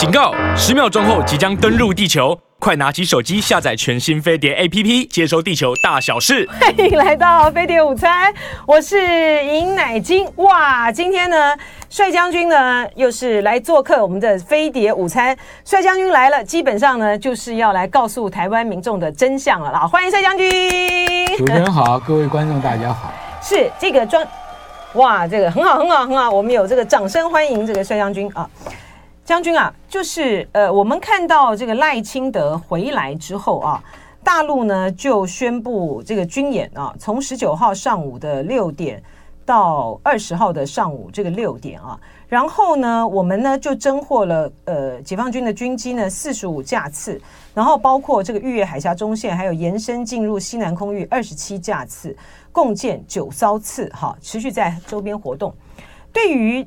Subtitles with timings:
[0.00, 0.32] 警告！
[0.56, 6.48] 十秒钟后即将登陆地球，快拿起手机下载全新飞碟 APP，接收地球大小事。
[6.58, 8.32] 欢迎来到飞碟午餐，
[8.66, 8.96] 我是
[9.44, 10.26] 尹乃菁。
[10.36, 11.54] 哇，今天呢，
[11.90, 15.36] 帅将军呢又是来做客我们的飞碟午餐。
[15.66, 19.80] 帅将军来了，基本上呢就是要来告诉台湾民众的真相了啦。
[19.80, 20.50] 欢迎帅将军。
[21.36, 23.12] 主持人好，各位观众大家好。
[23.42, 24.24] 是这个装，
[24.94, 26.30] 哇，这个很好，很好，很好。
[26.30, 28.48] 我们有这个掌声欢迎这个帅将军啊。
[29.30, 33.80] 将军啊，就是呃，我们看到这个赖清德回来之后啊，
[34.24, 39.00] 大陆呢就宣布这个军演啊，从十九号上午的六点
[39.46, 41.96] 到二十号的上午这个六点啊，
[42.26, 47.20] 然后呢，我们呢就侦获了呃解放军的军机呢四十五架次，
[47.54, 52.16] 然后包括这个越海峡中线，还有延伸进入西南空域二十七架次，
[52.50, 55.54] 共建九艘次，哈，持续在周边活动。
[56.12, 56.66] 对于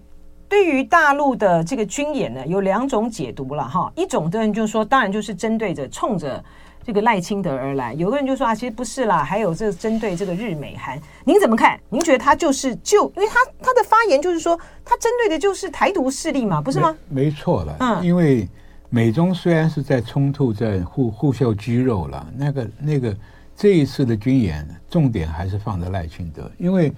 [0.53, 3.91] 对于大陆的这个军演呢，有两种解读了哈。
[3.95, 6.41] 一种的人就说，当然就是针对着冲着
[6.83, 11.01] 这个赖清德而来；有个人就说啊，其实不是啦，还有这个针对这个日美韩。
[11.25, 11.79] 您怎么看？
[11.89, 14.55] 您觉得他就是就，因为他他的发言就是说，
[14.85, 16.95] 他针对的就是台独势力嘛，不是吗？
[17.09, 18.47] 没，没错了，嗯，因为
[18.91, 23.17] 美中虽然是在冲突，在互互秀肌肉了，那个那个
[23.55, 26.93] 这一次的军演重点还是放在赖清德，因为。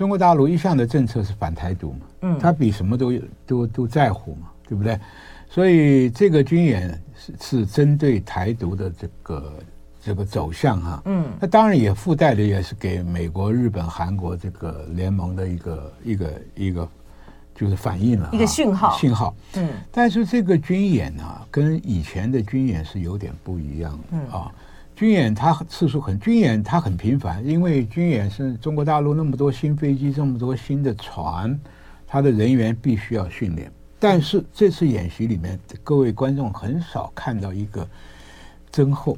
[0.00, 3.12] 中国大陆一向的政策是反台独嘛，嗯，他比什么都
[3.46, 4.98] 都都在乎嘛，对不对？
[5.50, 9.54] 所以这个军演是是针对台独的这个
[10.02, 16.88] 这个走向哈，嗯，那当然也附带的也是给美国、日本、韩国这个联盟的一个一个一个
[17.54, 18.96] 就是反应了，一个讯号。
[18.96, 24.26] 信号，嗯，但是这个军演啊，跟以前的军演是有点不一样的，嗯。
[24.28, 24.50] 啊。
[25.00, 31.58] 军演它次数很，军演它很频繁，因为军演是中国大陆那么多新飞机，这么多新的船，
[32.06, 33.72] 它的人员必须要训练。
[33.98, 37.88] 但是这次演习里面，各位观众很少看到一个
[38.70, 39.16] 增厚，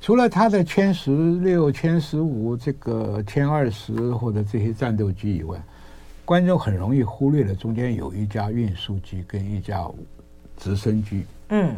[0.00, 5.56] 除了它的歼十六、歼十五、这个歼二十或者这些战斗机以外，
[6.24, 9.88] 观众很容易忽略了中间有一架运输机跟一架
[10.56, 11.22] 直升机。
[11.50, 11.76] 嗯，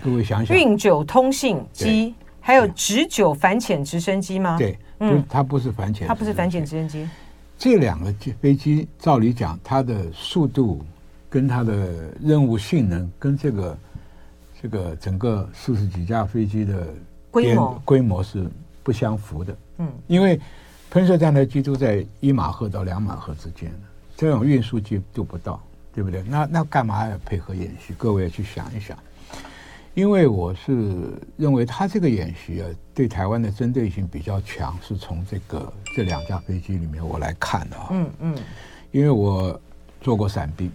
[0.00, 2.14] 各位想想，运九通信机。
[2.46, 4.56] 还有直九反潜直升机吗？
[4.56, 7.04] 对，嗯，它不是反潜，它不是反潜直升机。
[7.58, 10.80] 这两个飞机，照理讲，它的速度
[11.28, 13.78] 跟它的任务性能，跟这个
[14.62, 16.86] 这个整个四十几架飞机的
[17.32, 18.48] 规模规模是
[18.84, 19.56] 不相符的。
[19.78, 20.40] 嗯，因为
[20.88, 23.78] 喷射战斗机都在一马赫到两马赫之间的，
[24.16, 25.60] 这种运输机都不到，
[25.92, 26.22] 对不对？
[26.22, 27.92] 那那干嘛要配合演习？
[27.98, 28.96] 各位要去想一想。
[29.96, 37.88] 因为我是认为他这个演习啊，对台湾的针对性比较强，是从这个这两架飞机里面我来看的啊。
[37.90, 38.38] 嗯嗯。
[38.92, 39.58] 因为我
[40.02, 40.70] 做过伞兵，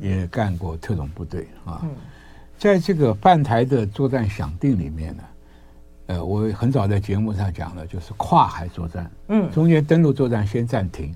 [0.00, 1.86] 也干过特种部队啊。
[2.58, 5.22] 在这个半台的作战想定里面呢，
[6.06, 9.10] 呃，我很早在节目上讲了，就是跨海作战。
[9.28, 9.52] 嗯。
[9.52, 11.14] 中间登陆作战先暂停。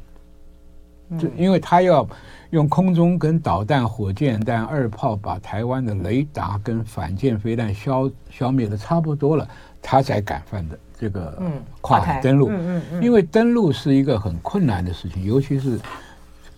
[1.16, 2.08] 就因为他要。
[2.50, 9.46] 用空中跟导弹、火箭弹、二炮把台湾的雷达跟反舰飞弹消消灭的差不多了，
[9.82, 11.38] 他才敢犯的这个
[11.82, 12.48] 跨海登陆。
[12.48, 15.78] 嗯嗯，因为登陆是一个很困难的事情，尤其是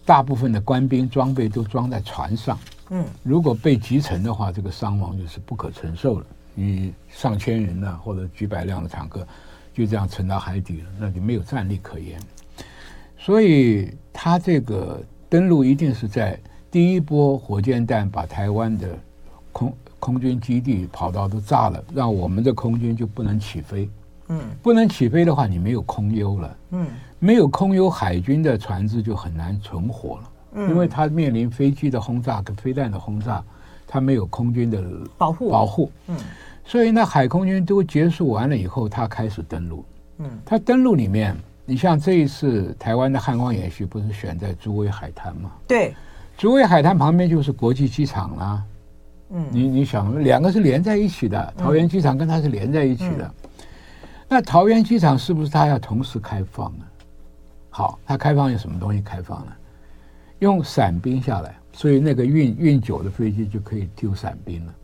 [0.04, 2.56] 大部分的官兵装备都装在船上。
[2.90, 6.26] 嗯，如果被击沉的话，这个伤亡就是不可承受了。
[6.54, 9.26] 你上千人呢，或者几百辆的坦克
[9.74, 12.20] 就这样沉到海底了，那就没有战力可言。
[13.20, 15.00] 所以他这个。
[15.30, 16.36] 登陆一定是在
[16.72, 18.88] 第一波火箭弹把台湾的
[19.52, 23.88] 空空军基地跑道都炸了，让我们的空军就不能起飞。
[24.26, 26.56] 嗯，不能起飞的话，你没有空优了。
[26.72, 26.88] 嗯，
[27.20, 30.30] 没有空优，海军的船只就很难存活了。
[30.54, 33.40] 嗯，因为它面临飞机的轰炸跟飞弹的轰炸，
[33.86, 34.82] 它没有空军的
[35.16, 35.92] 保护保护。
[36.08, 36.16] 嗯，
[36.64, 39.84] 所以那海空军都结束完了以后，它开始登陆。
[40.18, 41.36] 嗯，它登陆里面。
[41.64, 45.52] 你像这一次台湾的汉光演习，不是选在竹围海滩吗？
[45.68, 45.94] 对，
[46.36, 48.62] 竹围海滩旁边就是国际机场啦。
[49.30, 53.24] 嗯，你你想，两个是连在一起的，桃园机场跟它是连在一起的。
[53.24, 53.34] 嗯、
[54.28, 56.84] 那桃园机场是不是它要同时开放呢？
[57.70, 59.52] 好，它开放有什么东西开放呢？
[60.40, 64.74] 用伞兵下来，所以那个运运九的飞机就可以丢伞兵了。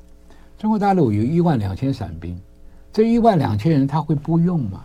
[0.57, 2.41] 中国大陆有一万两千伞兵，
[2.93, 4.85] 这一万两千人他会不用吗？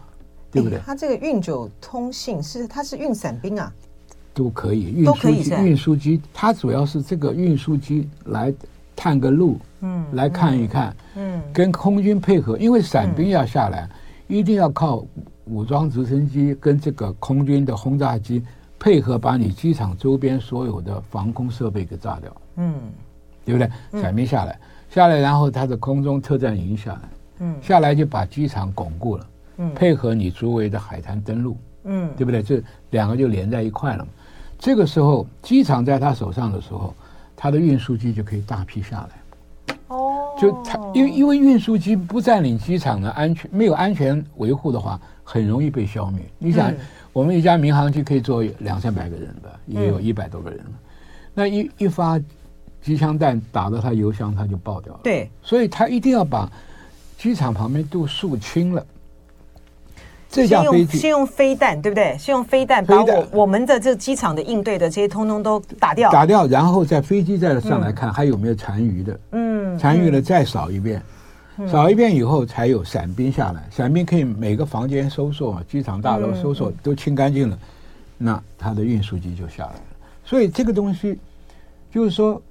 [0.51, 0.79] 对不对？
[0.85, 3.71] 他这个运九通信是，他是运伞兵啊，
[4.33, 8.53] 都可以，运输机，运输机，它主要是这个运输机来
[8.95, 13.89] 探个路，嗯，来看一看，嗯，跟空军配合，因为伞兵要下来，
[14.27, 15.05] 一定要靠
[15.45, 18.43] 武装直升机跟这个空军的轰炸机
[18.79, 22.73] 配合，把你机场周边所有的防空设备给炸掉，嗯，
[23.45, 24.01] 对不对？
[24.01, 24.59] 伞兵下来，
[24.89, 27.01] 下来，然后他的空中特战营下来，
[27.39, 29.27] 嗯，下来就把机场巩固了，
[29.57, 32.41] 嗯，配合你周围的海滩登陆，嗯，对不对？
[32.41, 32.61] 这
[32.91, 34.11] 两个就连在一块了嘛。
[34.57, 36.93] 这个时候，机场在他手上的时候，
[37.35, 39.75] 他的运输机就可以大批下来。
[39.87, 46.21] 哦，就他因为因为运输机不占领机场的安全，没有安全维护的话，很容易被消灭。
[46.37, 46.73] 你想，
[47.13, 50.71] 我们一家民航机可以坐两三百个人吧，也有一百多个人了，
[51.33, 52.19] 那一一发。
[52.83, 55.01] 机枪弹打到他油箱，他就爆掉了。
[55.03, 56.51] 对，所以他一定要把
[57.15, 58.83] 机场旁边都肃清了。
[60.31, 62.17] 这架飞机先用飞弹，对不对？
[62.17, 69.19] 先用飞弹把我我们的这机场的应对的这些通通都打掉，打掉，然后在飞机再上来看还有没有残余的。
[69.31, 71.03] 嗯，残余的再扫一遍，
[71.69, 73.61] 扫一遍以后才有伞兵下来。
[73.69, 77.59] 伞兵可以每个房间搜索，机场大楼搜索都清干净了，
[78.17, 79.81] 那他的运输机就下来了。
[80.23, 81.19] 所以这个东西
[81.91, 82.41] 就是说。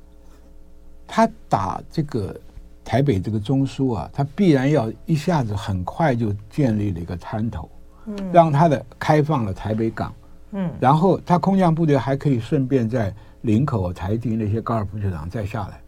[1.12, 2.36] 他打这个
[2.90, 7.70] 台北这个中枢啊，它必然要一下子很快就建立了一个滩头，
[8.06, 10.12] 嗯，让它的开放了台北港，
[10.50, 15.80] 嗯，然后它空降部队还可以顺便在林口、台地那些高尔夫球场再下来，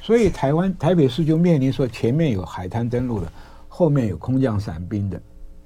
[0.00, 3.30] 所以台湾台北市就面临说前面有海滩登陆的，
[3.68, 5.22] 后面有空降伞兵的，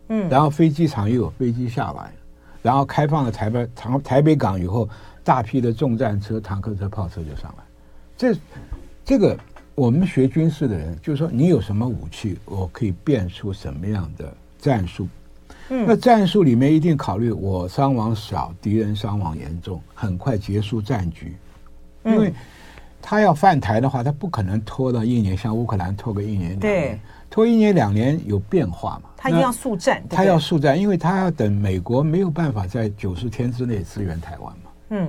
[0.08, 2.10] 嗯，然后飞机场又有飞机下来，
[2.60, 4.88] 然后开放了台北长台北港以后，
[5.22, 7.62] 大批的重战车、坦克车、炮车就上来，
[8.16, 8.36] 这。
[9.08, 9.38] 这个
[9.76, 15.06] 我们学军事的人，就是说你有什么武器，我可以变出什么样的战术。
[15.69, 21.37] 嗯，那战术里面一定考虑我伤亡少，敌人伤亡严重，很快结束战局。
[22.05, 22.32] 因为
[23.02, 29.11] 他要犯台的话，他不可能拖到一年，像乌克兰拖个一年两年，对，拖一年两年有变化嘛？
[29.14, 34.70] 他一定要速战，他要速战，因为他要等美国没有办法在九十天之内支援台湾嘛。
[34.88, 35.08] 嗯，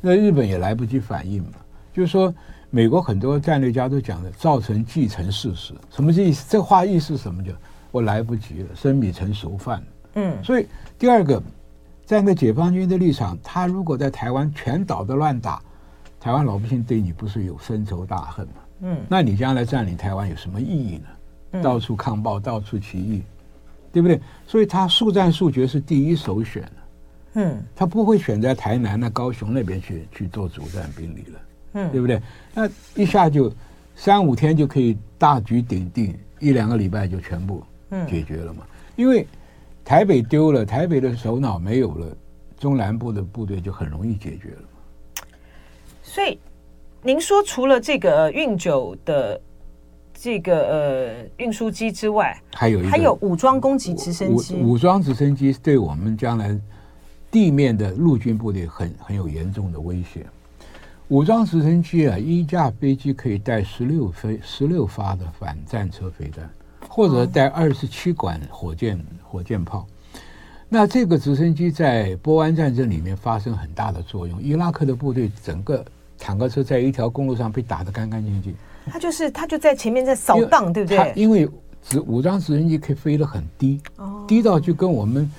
[0.00, 1.52] 那日本也来不及反应嘛，
[1.92, 2.34] 就是说。
[2.70, 6.46] 美国很多战略家都讲的，造成既成事实，什么意思？
[6.48, 7.42] 这话意思什么？
[7.42, 7.52] 就
[7.90, 9.82] 我来不及了，生米成熟饭。
[10.14, 10.66] 嗯，所以
[10.98, 11.42] 第二个，
[12.04, 15.62] 站在解放军的立场，他如果在台湾全岛的乱打，
[16.20, 18.54] 台湾老百姓对你不是有深仇大恨吗？
[18.80, 21.62] 嗯，那你将来占领台湾有什么意义呢？
[21.62, 23.22] 到处抗暴，到处起义，
[23.90, 24.20] 对不对？
[24.46, 26.70] 所以他速战速决是第一首选。
[27.32, 31.40] 嗯，他不会选在台南、那高雄那边去去做主战兵力了。
[31.72, 32.20] 嗯，对不对？
[32.54, 33.52] 那一下就
[33.94, 37.62] 三五天就可以大局鼎定，一两个礼拜就全部
[38.08, 38.62] 解决了嘛。
[38.62, 39.26] 嗯、因为
[39.84, 42.16] 台北丢了，台北的首脑没有了，
[42.58, 45.24] 中南部的部队就很容易解决了嘛。
[46.02, 46.38] 所以
[47.02, 49.40] 您说，除了这个运九的
[50.14, 56.58] 这个呃运输机之外，还有还有武装攻击直升机，武装直升机对我们将来
[57.30, 60.26] 地面的陆军部队很很有严重的威胁。
[61.08, 66.50] 武装直升机啊，一架飞机可以带十六飞十六发的反战车飞弹，
[66.86, 69.86] 或者带二十七管火箭火箭炮。
[70.68, 74.42] 那这个直升机在波湾战争里面发生很大的作用。
[74.42, 75.82] 伊拉克的部队整个
[76.18, 78.54] 坦克车在一条公路上被打得干干净净。
[78.84, 81.10] 他就是他就在前面在扫荡，对不对？
[81.16, 81.48] 因为
[81.82, 83.80] 直武装直升机可以飞得很低，
[84.26, 85.30] 低到就跟我们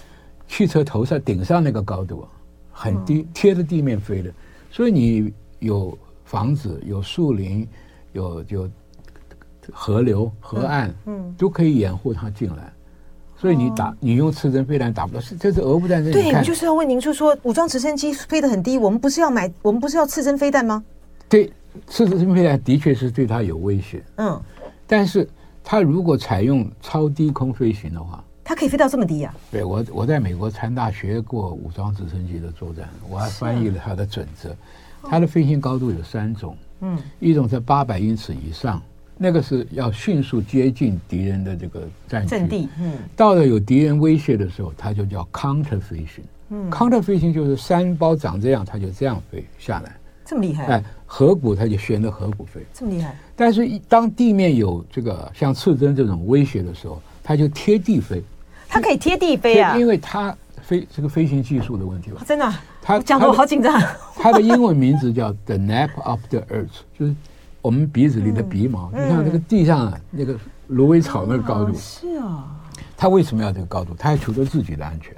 [0.48, 2.26] 汽车头上顶上那个高度啊，
[2.72, 4.34] 很低，贴着地面飞的，
[4.72, 5.32] 所以你。
[5.60, 7.68] 有房子，有树林，
[8.14, 8.70] 有有
[9.72, 12.74] 河流、河岸，嗯，都可以掩护他进来。
[13.38, 15.20] 所以你打，你用刺针飞弹打不到。
[15.22, 16.12] 是，这是俄乌战争。
[16.12, 20.84] 对，我就是要问您就说，武装直升机飞得很低，我们不是要买，我们不是要刺针飞弹吗？
[21.30, 21.50] 对，
[21.88, 24.04] 刺针飞弹的确是对它有威胁。
[24.18, 24.42] 嗯，
[24.86, 25.26] 但是
[25.64, 29.34] 它如果采用超低空飞行的话，它可以飞到这么低呀？
[29.52, 34.54] 对，我我在美国参大学过武装直升机的作战，我还翻译了它的准则。
[35.04, 38.82] 它的飞行高度有三种，嗯，一种在八百英尺以上，
[39.18, 58.24] 那个是要迅速接近敌人的这个战阵地，嗯，到了有敌人威胁的时候，它就叫 counter 飞行，嗯，counter 飞行就是山包长这样，它就这样飞下来，这么厉害，哎，河谷它就悬着河谷飞，这么厉害，但是当地面有这个像刺针这种威胁的时候，它就贴地飞，
[58.68, 60.36] 它可以贴地飞啊，因为它。
[60.62, 62.54] 飞这个飞行技术的问题吧，真的，
[62.90, 63.80] 他讲的我好紧张。
[64.18, 67.14] 他的英文名字叫 The Nape of the Earth，就是
[67.62, 68.92] 我们鼻子里的鼻毛。
[68.92, 70.36] 就像那个地上那个
[70.70, 72.50] 芦苇草那个高度，是啊。
[72.98, 73.94] 他为什么要这个高度？
[73.96, 75.16] 他要求得自己的安全。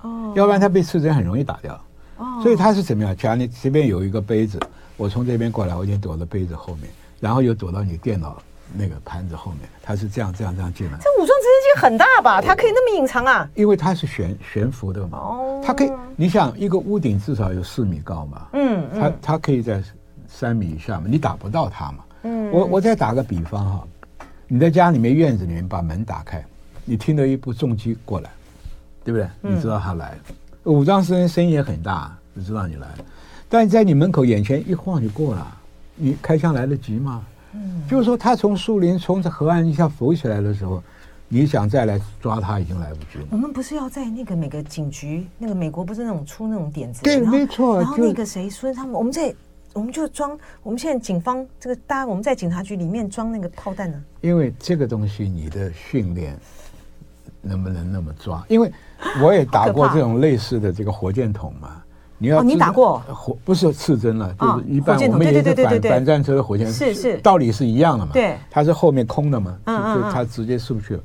[0.00, 0.32] 哦。
[0.34, 1.80] 要不然他被刺针很容易打掉。
[2.16, 2.40] 哦。
[2.42, 3.16] 所以他是怎么样？
[3.16, 4.58] 假如你这边有一个杯子，
[4.96, 8.42] 我从这边过来，我已经躲到杯子后面，然后又躲到你电脑。
[8.74, 10.98] 那个盘子后面，他是这样这样这样进来。
[10.98, 11.38] 这武装
[11.76, 12.40] 很大吧？
[12.40, 13.48] 它可以那么隐藏啊？
[13.54, 15.18] 因为它是悬悬浮的嘛。
[15.18, 15.62] 哦。
[15.64, 18.46] 它可以，你想一个屋顶至少有四米高嘛？
[18.52, 18.84] 嗯。
[18.92, 19.82] 它它可以在
[20.28, 21.98] 三米以下嘛，你打不到它嘛。
[22.22, 23.84] 嗯，我我再打个比方哈，
[24.46, 26.44] 你在家里面院子里面把门打开，
[26.84, 28.30] 你听到一部重机过来，
[29.04, 29.28] 对不对？
[29.40, 30.18] 你知道他来了，
[30.64, 32.98] 嗯、武装声声音也很大，你知道你来了。
[33.48, 35.46] 但在你门口眼前一晃就过了，
[35.96, 37.22] 你开枪来得及吗？
[37.54, 40.82] 嗯，就是说他从树林从这河岸一下浮起来的时候。
[41.34, 43.24] 你想再来抓他已经来不及了。
[43.30, 47.02] 我们不是要在那个每个警局，那个美国不是那种出那种点子？
[47.02, 47.78] 对，没错。
[47.78, 49.34] 然后那个谁说他们，我们在
[49.72, 53.98] 我们就装，我们现在警方这个大家我们在警察局里面装那个炮弹呢。
[54.20, 56.38] 因为这个东西你的训练
[57.40, 58.44] 能不能那么抓？
[58.48, 58.70] 因为
[59.22, 61.81] 我也打过这种类似的这个火箭筒嘛。
[62.22, 68.12] 你要你打过火不是刺针了，就是一般我们也是反反战车的火箭，是是道理是一样的嘛。
[68.12, 71.02] 对，它是后面空的嘛，就它直接射去了。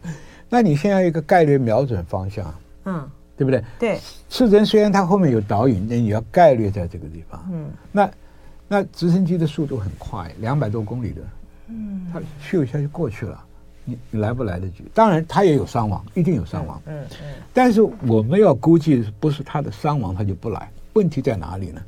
[0.47, 2.53] 那你现在一个概率瞄准方向，
[2.86, 3.63] 嗯，对不对？
[3.79, 8.09] 对，刺针虽然它后面有导引，那你要概率在这个地方，嗯，那
[8.67, 11.21] 那直升机的速度很快，两百多公里的，
[11.69, 13.43] 嗯，它咻一下就过去了，
[13.86, 14.83] 你你来不来得及？
[14.93, 20.69] 当然，它也有伤亡，一定有伤亡，嗯嗯，但是我们要估计，不是它的伤亡，它就不来。
[20.98, 21.80] 问题在哪里呢？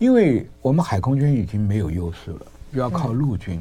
[0.00, 2.40] 因为我们海空军已经没有优势了，
[2.72, 3.60] 就要靠陆军，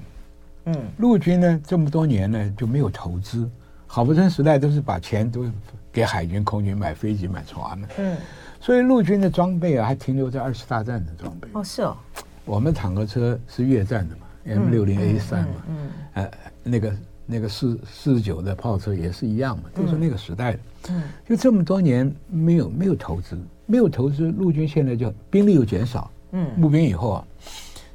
[0.65, 3.47] 嗯，陆军呢这么多年呢就没有投资。
[3.85, 5.45] 郝柏村时代都是把钱都
[5.93, 8.17] 给海军、空军买飞机、买船的，嗯，
[8.59, 11.47] 所以陆军的装备啊还停留在二次大战的装备。
[11.53, 11.95] 哦，是哦。
[12.43, 16.31] 我们坦克车是越战的嘛，M 六零 A 三嘛，嗯，呃，
[16.63, 16.93] 那个
[17.27, 20.59] 那个四四十九的炮车也是一样嘛，都是那个时代的。
[20.89, 27.27] 嗯，就这么多年没有没有投资，没有投资，陆军现在就兵力又减少，嗯，募兵以后啊，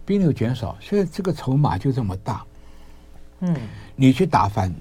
[0.04, 2.44] 兵力又减少，所以这个筹码就这么大。
[3.40, 3.56] 嗯，
[3.94, 4.74] 你去打反。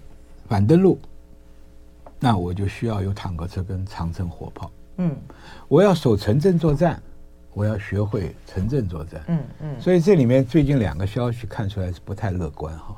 [0.48, 1.00] 反登陆，
[2.20, 4.72] 那我就需要有坦克车跟长城火炮。
[4.98, 5.18] 嗯，
[5.68, 7.01] 我要守城镇作战，
[7.51, 9.24] 我要学会城镇作战。
[9.27, 12.96] 嗯嗯，所以这里面最近两个消息看出来是不太乐观哈，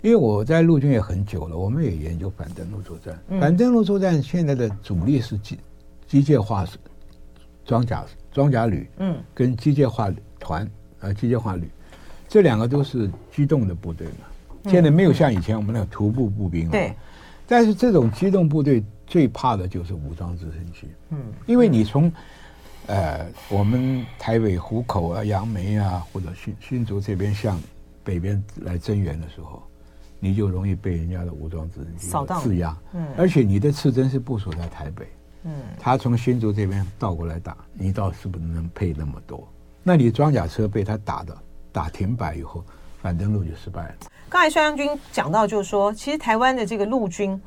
[0.00, 3.22] 因为我在陆军也很久了，我们也研究反登陆作战。
[3.28, 5.58] 嗯、反登陆作战现在的主力是机
[6.06, 6.64] 机械化
[7.70, 11.70] 装甲装甲旅，嗯，跟机械化团呃机械化旅，
[12.28, 14.68] 这两个都是机动的部队嘛。
[14.68, 16.92] 现在没有像以前我们那个徒步步兵了，对。
[17.46, 22.12] 但是这种机动部队最怕的就是武装直升机，嗯，因为你从，
[22.86, 27.56] 呃，我们台北湖口啊、杨梅啊，或者新新竹这边向
[28.02, 29.62] 北边来增援的时候，
[30.18, 33.06] 你就容易被人家的武装直升机扫荡、制压，嗯。
[33.16, 35.06] 而且你的刺针是部署在台北，
[35.44, 39.46] 嗯，他从新竹这边倒过来打，你倒是不能配那么多。
[39.82, 41.36] 那你装甲车被他打的
[41.72, 42.62] 打停摆以后，
[43.00, 43.94] 反登陆就失败了。
[44.28, 47.40] 刚才肖将军讲到，就是说，其实台湾的这个陆军，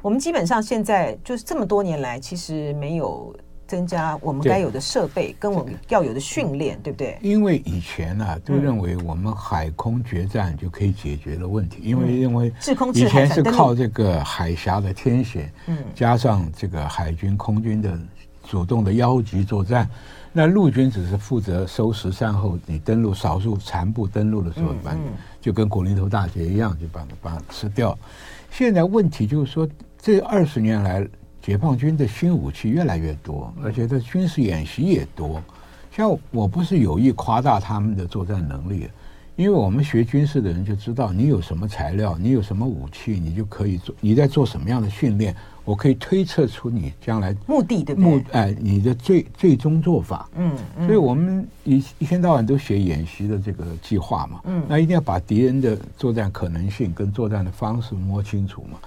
[0.00, 3.34] 我们基本上现在就是这么多年来，其实没有
[3.66, 7.18] 增加我们该有的设备跟我们要有的训练，对不对？
[7.22, 12.52] 因为以前呢、啊，都认为我们海空决战就可以解决的问题，因为认为
[12.92, 17.98] 以前是靠这个海峡的天险，嗯，加上这个海军、空军的
[18.46, 19.88] 主动的邀击作战。
[20.36, 24.96] 那陆军只是负责收拾善后，你登陆少数残部登陆的时候，把
[25.40, 27.96] 就跟古林头大捷一样，就把它把它吃掉。
[28.50, 31.06] 现在问题就是说，这二十年来，
[31.44, 35.42] 解放军的新武器越来越多，而且这军事演习也多。
[35.94, 38.88] 像我不是有意夸大他们的作战能力，
[39.36, 45.36] 因为我们学军事的人就知道，你有什么材料，你有什么武器，你就可以做，你在做什么样的训练。
[45.66, 48.10] 我可以推测出你将来目的对不对？
[48.10, 50.28] 目哎，你的最最终做法。
[50.36, 54.40] 嗯，嗯，所以我们一一天到晚都写演习的这个计划嘛。
[54.44, 58.78] 嗯，那一定要把敌人的作战可能性跟作战的方式摸清楚嘛。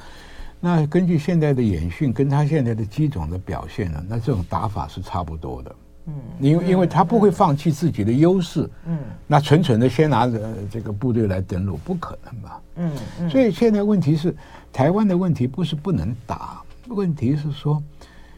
[0.59, 5.75] 那根据现在的演训跟他现在的机种的表现呢，那这种打法是差不多的。
[6.07, 8.69] 嗯，因为因为他不会放弃自己的优势。
[8.85, 8.97] 嗯，
[9.27, 12.61] 那蠢蠢的先拿着这个部队来登陆，不可能吧？
[12.77, 14.33] 嗯，嗯，所以现在问题是
[14.71, 16.61] 台湾的问题不是不能打。
[16.87, 17.83] 问题是说，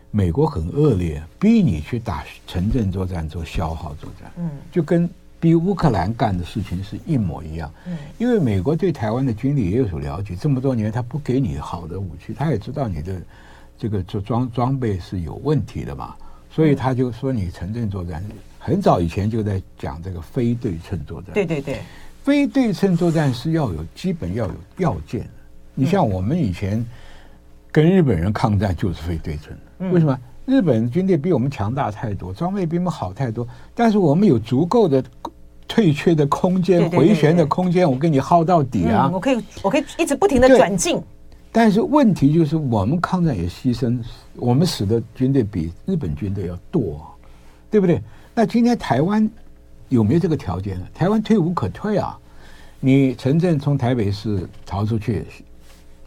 [0.09, 5.07] 美国很恶劣，逼你去打城镇作战，做消耗作战，嗯，就跟
[5.39, 13.22] 逼乌克兰干的事情是一模一样，嗯，因为美国对台湾的军力也有所了解，这么多年他不给你好的武器，他也知道你的
[13.77, 16.15] 这个装装备是有问题的嘛，
[16.51, 18.24] 所以他就说你城镇作战，
[18.60, 21.81] 很早以前就在讲这个非对称作战，对对对，
[22.24, 25.29] 非对称作战是要有基本要有要件的，
[25.75, 26.86] 你像我们以前。
[27.72, 30.19] 跟日本人抗战就是非对称的，为什么？
[30.50, 35.03] 日本军队比我们强大太多，装备比我们好太多，但是我们有足够的
[35.68, 39.12] 退却的空间、回旋的空间，我跟你耗到底啊！
[39.13, 41.00] 我可以，我可以一直不停的转进。
[41.51, 44.00] 但是问题就是，我们抗战也牺牲，
[44.36, 47.06] 我们死的军队比日本军队要多，
[47.70, 48.01] 对不对？
[48.34, 49.29] 那今天台湾
[49.89, 50.88] 有没有这个条件呢？
[50.96, 52.18] 台湾退无可退啊！
[52.79, 55.25] 你陈震从台北市逃出去，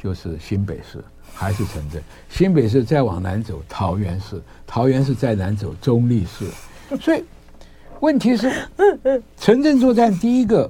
[0.02, 0.98] 就是新北市，
[1.32, 6.44] 还是城镇；新北市再往南走，桃园市；桃园市再南走，中立市。
[7.00, 7.22] 所以
[8.00, 8.50] 问题是，
[9.38, 10.68] 城镇作战第一个，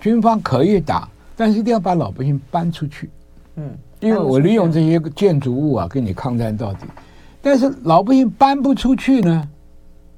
[0.00, 3.08] 军方可以打，但是一定要把老百姓搬出去。
[3.54, 6.80] 嗯，因为我利用这些建筑物啊，跟你抗战到底。
[7.40, 9.48] 但是老百姓搬不出去呢？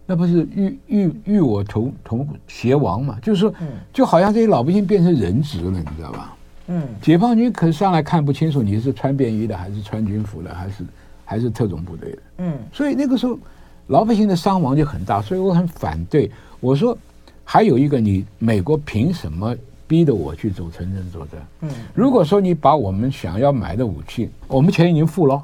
[0.06, 3.18] 那不是与与与我同同偕亡嘛？
[3.20, 3.52] 就是说，
[3.92, 6.35] 就好像这些老百姓变成人质了，你知道吧？
[6.68, 10.84] 嗯，解放军可是上来看不清楚你是穿便衣的还是穿军服的还是
[11.24, 12.18] 还是特种部队的。
[12.38, 13.38] 嗯，所以那个时候
[13.86, 16.30] 老百姓的伤亡就很大，所以我很反对。
[16.58, 16.96] 我说
[17.44, 19.54] 还有一个，你美国凭什么
[19.86, 21.40] 逼着我去走城镇作战？
[21.60, 25.40] 嗯，如果说你把我们想要买的武器，我们钱已经付了，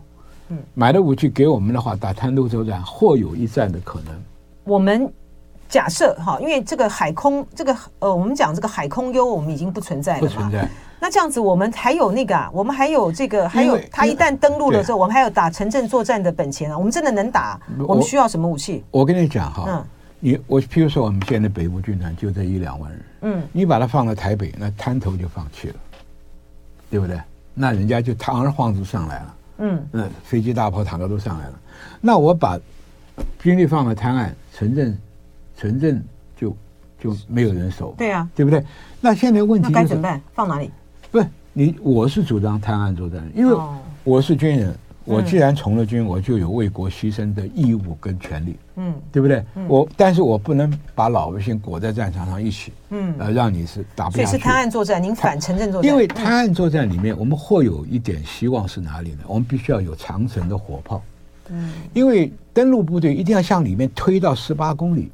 [0.48, 4.12] 嗯，买的武器给我们的话，打滩头作战或有一战的可能。
[4.64, 5.08] 我们
[5.72, 10.28] 假设哈，因为这个海空这个呃，我们讲这个海空优，我们已经不存在了嘛。
[10.28, 10.68] 不存在。
[11.00, 16.76] 那这样子，我们还有那个啊，我们还有这个，还有他一旦登陆了之后，我们还有打城镇作战的本钱啊。
[16.76, 17.58] 我们真的能打？
[17.88, 18.84] 我们需要什么武器？
[18.90, 19.84] 我跟你讲哈，嗯，
[20.20, 25.74] 你我譬如说，我们现在北部军团就这一两万人，嗯，你把它放到台北，那滩头就放弃了，
[26.90, 27.18] 对不对？
[27.54, 31.54] 那人家就堂而皇之上来了，嗯，那飞机、大炮、坦克都上来了。
[31.98, 32.58] 那我把
[33.40, 34.36] 军力放到滩岸。
[34.54, 34.96] 城镇，
[35.56, 36.02] 城镇
[36.37, 36.56] 就
[36.99, 38.64] 就没有人守，对啊，对不对？
[39.00, 40.21] 那现在问题、就是、该怎么办？
[40.32, 40.71] 放哪里？
[41.11, 43.56] 不是你，我是主张滩案作战，因为
[44.04, 49.44] 我是军人，哦、我既然从了军，我就有为国牺牲的义务跟权利，嗯，对不对？
[49.56, 54.26] 嗯、我但是我不能把老百姓裹在战场上一起，嗯，呃，让你是打不下去。
[54.26, 55.90] 所以是滩案作战，您反城镇作战？
[55.90, 59.18] 因为滩案作战里面，我们或有一点希望是哪里呢？
[59.26, 61.02] 我们必须要有长城的火炮。
[61.50, 65.11] 嗯，因为登陆部队一定要向里面推到十八公里，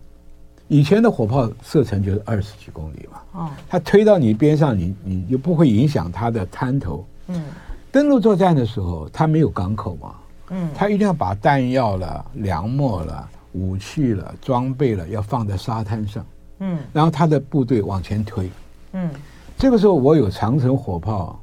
[0.68, 3.20] 以前的火炮射程就是二十几公里嘛。
[3.32, 7.04] 哦，它推到你边上，你你就不会影响它的滩头。
[7.26, 7.42] 嗯，
[7.90, 10.14] 登陆作战的时候，它没有港口嘛。
[10.50, 16.24] 嗯，它一定要把弹药了、粮秣了、武器了、装备了，要放在沙滩上。
[16.60, 18.50] 嗯，然后它的部队往前推。
[18.92, 19.10] 嗯，
[19.56, 21.40] 这个时候我有长城火炮，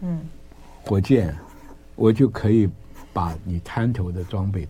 [0.00, 0.20] 嗯，
[0.84, 1.34] 火箭，
[1.94, 2.68] 我就可以。
[3.12, 4.68] 把你滩头的装备、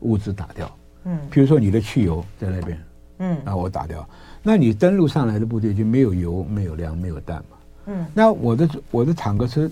[0.00, 0.70] 物资打掉，
[1.04, 2.78] 嗯，比如说你的汽油在那边，
[3.18, 4.08] 嗯，那我打掉，
[4.42, 9.70] 那你登陆上来的部队就没有油、没有粮、没有弹嘛，嗯，那我的我的坦克车，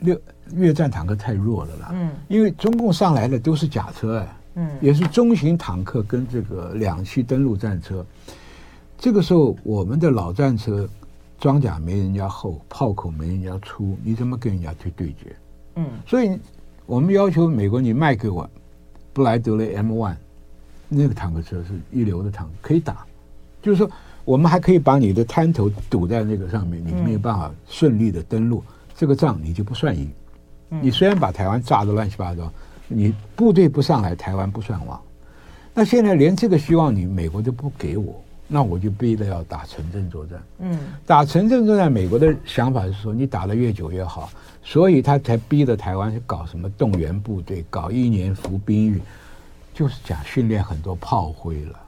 [0.00, 0.20] 六
[0.54, 8.04] 越战坦克太弱了啦，嗯，因为中共上来的都是假车哎，嗯，也是中型坦克跟这个两栖登陆战车，
[8.98, 10.88] 这个时候我们的老战车
[11.38, 15.36] 装甲没人家厚，炮口没人家粗，你怎么跟人家去对决？
[15.76, 16.38] 嗯，所以。
[16.88, 18.48] 我们要求美国，你卖给我
[19.12, 20.14] 布莱德雷 M1，
[20.88, 23.04] 那个坦克车是一流的坦克，可以打。
[23.60, 23.90] 就是说，
[24.24, 28.62] 我们还可以把你的滩头堵在那个上面，你没有办法顺利的登陆，
[28.94, 30.10] 这个仗你就不算赢。
[30.68, 32.52] 你虽然把台湾炸得乱七八糟，
[32.86, 35.00] 你部队不上来，台湾不算亡。
[35.74, 38.22] 那现在连这个希望你美国都不给我。
[38.50, 40.42] 那我就逼着要打城镇作战。
[40.60, 44.30] 嗯，打城镇作战，美国的想法是说，你打得越久越好，
[44.62, 48.98] 所以他才逼着台湾去搞什么动员部队，搞一年服兵役，
[49.78, 51.78] 就是讲训练很多炮灰了。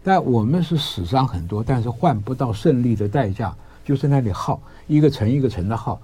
[0.00, 3.52] 但我们是死伤很多，但是换不到胜利的代价，
[3.84, 6.00] 就是那里耗一个城一个城的耗。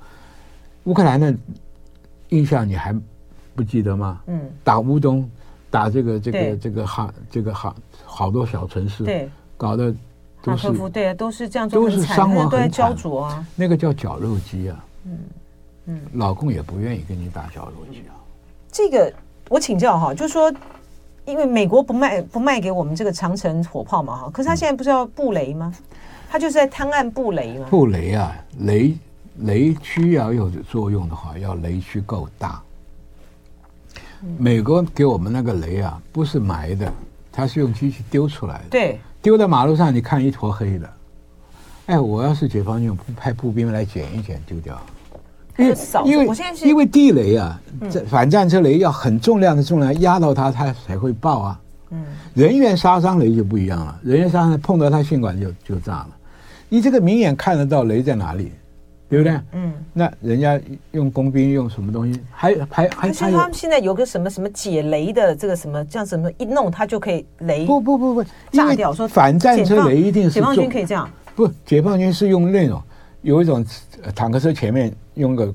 [0.83, 1.33] 乌克兰的
[2.31, 2.93] 印象你还
[3.55, 4.21] 不记得吗？
[4.27, 5.31] 嗯，打乌东，
[5.71, 9.05] 打这个这个这个哈这个好好多小城市。
[9.05, 9.31] 对。
[9.57, 9.95] 搞得
[10.43, 12.93] 都是对啊，都是这样做，都是伤亡很惨
[13.23, 13.47] 啊。
[13.55, 15.19] 那个叫绞肉机啊，嗯
[15.87, 18.19] 嗯，老公也不愿意跟你打绞肉机啊。
[18.73, 19.11] 这个
[19.49, 20.53] 我请教哈，就是说，
[21.27, 25.75] 因为美国不卖不卖给我们这个长城火炮嘛哈，可是他现在不是要布雷吗？
[26.31, 27.67] 他就是在滩岸布雷吗？
[27.69, 28.97] 布雷啊，雷
[29.41, 32.63] 雷区要有作用的话，要雷区够大。
[34.39, 36.91] 美国给我们那个雷啊，不是埋的，
[37.31, 38.65] 它是用机器丢出来的。
[38.71, 39.01] 对。
[39.21, 40.93] 丢在马路上，你看一坨黑的。
[41.87, 44.81] 哎，我要是解放军，不派步兵来捡一捡，丢掉。
[45.57, 46.29] 因为因为
[46.65, 51.61] 因为地雷啊，这反战车雷要很重量的重量压到它，它才会爆啊。
[51.91, 56.09] 嗯，人员杀伤雷就不一样了，人员杀伤碰到它血管就就炸了。
[56.69, 58.53] 你这个明眼看得到雷在哪里？
[59.09, 59.41] 对不对？
[59.53, 62.21] 嗯，那人家用工兵用什么东西？
[62.33, 67.65] 还还还还他们现在有个什么什么解雷的这个什么，这样什么一弄它就可以雷？
[67.67, 68.93] 不不不不，炸掉。
[68.93, 71.09] 说反战车雷一定是解放军可以这样？
[71.37, 72.83] 不，解放军是用那种
[73.23, 73.65] 有一种
[74.13, 75.47] 坦克车前面用个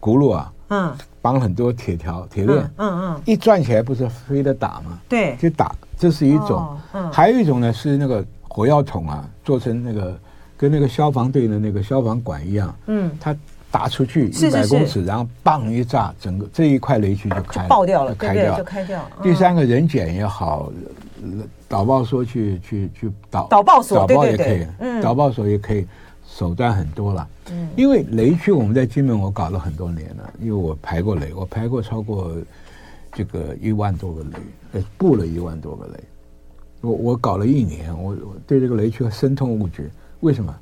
[0.00, 4.98] 轱辘啊，嗯，绑很多铁条铁链，嗯嗯，一转起来不是飞的打吗？
[5.08, 6.76] 对，就打，这是一种。
[6.92, 10.18] 嗯，还有一种呢是那个火药桶啊，做成那个
[10.56, 13.34] 跟那个消防队的那个消防管一样，嗯，它
[13.70, 19.00] 打出去一百公尺，然后棒一炸，整个这一块雷区就开爆掉了，开掉，就开掉。
[19.22, 20.70] 第三个人检也好，
[21.68, 25.84] 导爆说去去去导导爆索，导爆也可以，嗯，导爆索也可以，
[26.36, 27.28] 手段很多了。
[27.50, 32.34] 嗯，因为雷区我们在金门我搞了很多年了，因为我排过雷，我排过超过
[33.12, 34.36] 这个一万多个雷，
[34.72, 36.04] 呃，布了一万多个雷。
[36.80, 39.88] 我我搞了一年，我我对这个雷区深痛恶绝。
[40.20, 40.54] 为什么？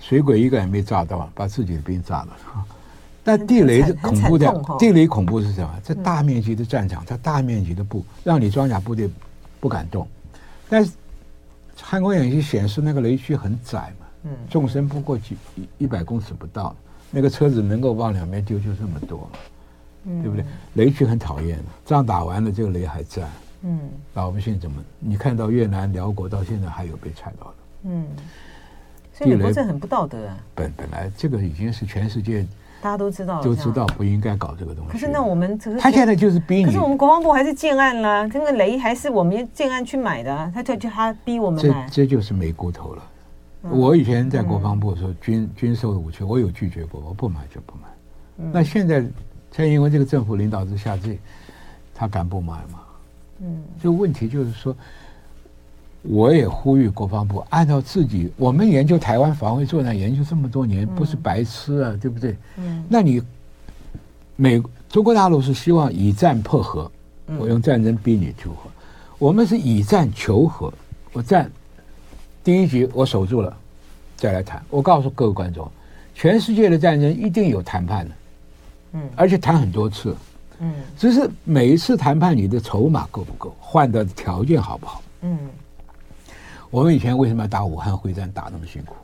[0.00, 2.36] 水鬼一个也没炸到，把自己的兵炸了。
[3.22, 5.80] 但地雷是恐怖的，地雷恐怖是什么？
[5.82, 9.08] 在大面积的战场，它大面积的布，让你装甲部队
[9.60, 10.08] 不敢动。
[10.68, 10.90] 但是
[11.80, 15.36] 汉光演习显示那个雷区很窄嘛，嗯，纵深不过几
[15.78, 16.74] 一百公尺不到，
[17.10, 19.28] 那个车子能够往两边丢就这么多，
[20.04, 20.44] 嗯对不对？
[20.74, 23.22] 雷区很讨厌，仗打完了，这个雷还在。
[23.64, 23.78] 嗯，
[24.14, 24.82] 老百姓怎么？
[24.98, 27.54] 你看到越南、辽国到现在还有被踩到的。
[27.84, 28.06] 嗯，
[29.12, 30.36] 所以美国这很不道德啊。
[30.54, 32.44] 本本来这个已经是全世界
[32.80, 34.90] 大家都知道，都知道不应该搞这个东西。
[34.92, 36.64] 可是那我们他现在就是逼你。
[36.64, 41.86] 可是我们国防部还是建案啦，这个雷还是我们建案去买的，他就就他逼我们买。
[41.88, 43.02] 这这就是没骨头了。
[43.70, 48.50] 我以前在国防部的时候，军军售的武器我有拒绝过，我不买就不买。
[48.52, 49.04] 那现在
[49.50, 51.16] 蔡英文这个政府领导之下，这
[51.94, 52.80] 他敢不买吗？
[53.40, 54.74] 嗯，这个问题就是说，
[56.02, 62.36] 我也呼吁国防部按照自己，我们研究台湾防卫作战研究这么多年，不是白痴啊，对不对？
[62.56, 63.22] 嗯，那你
[64.34, 66.90] 美中国大陆是希望以战破和，
[67.38, 68.70] 我用战争逼你求和，
[69.18, 70.72] 我们是以战求和，
[71.12, 71.50] 我战
[72.44, 73.56] 第一局我守住了，
[74.16, 74.62] 再来谈。
[74.68, 75.70] 我告诉各位观众，
[76.14, 78.14] 全世界的战争一定有谈判的，
[78.94, 80.16] 嗯，而且谈很多次。
[80.58, 85.02] 嗯，只是每一次谈判，你的筹码够不够，换的条件好不好？
[85.22, 85.38] 嗯，
[86.70, 88.94] 我们以前为什么要打武汉会战打那么辛苦，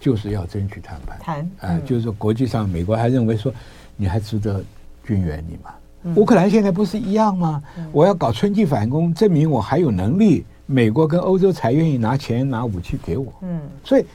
[0.00, 1.18] 就是要争取谈判。
[1.20, 3.52] 谈，哎，就是说国际上美国还认为说
[3.96, 4.62] 你还值得
[5.04, 6.14] 军援你吗？
[6.16, 7.62] 乌克兰现在不是一样吗？
[7.92, 13.32] 我要搞春季反攻，证明我还有能力，美国跟欧洲才愿意拿钱拿武器给我。
[13.42, 14.06] 嗯，所以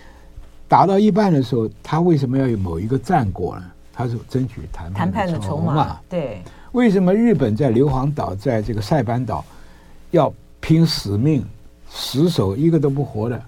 [0.70, 3.66] 打到一半的时候，他为什么要有某一个战果呢？
[3.92, 6.42] 他是争取谈判谈判的筹码，对。
[6.72, 9.44] 为什么日本在硫磺岛，在这个塞班岛，
[10.12, 11.46] 要拼死命，
[11.90, 13.42] 死守一个都不活的，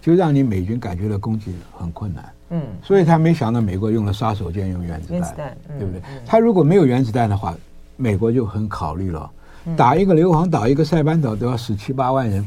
[0.00, 2.32] 就让你美军感觉到攻击很困难。
[2.50, 6.02] 嗯，所以他没想到美国用了杀手锏，用原子弹，对不对？
[6.26, 7.54] 他如果没有原子弹的话，
[7.96, 9.30] 美国就很考虑了，
[9.76, 12.46] 打一个硫磺岛，一个塞班岛都要死七八万人。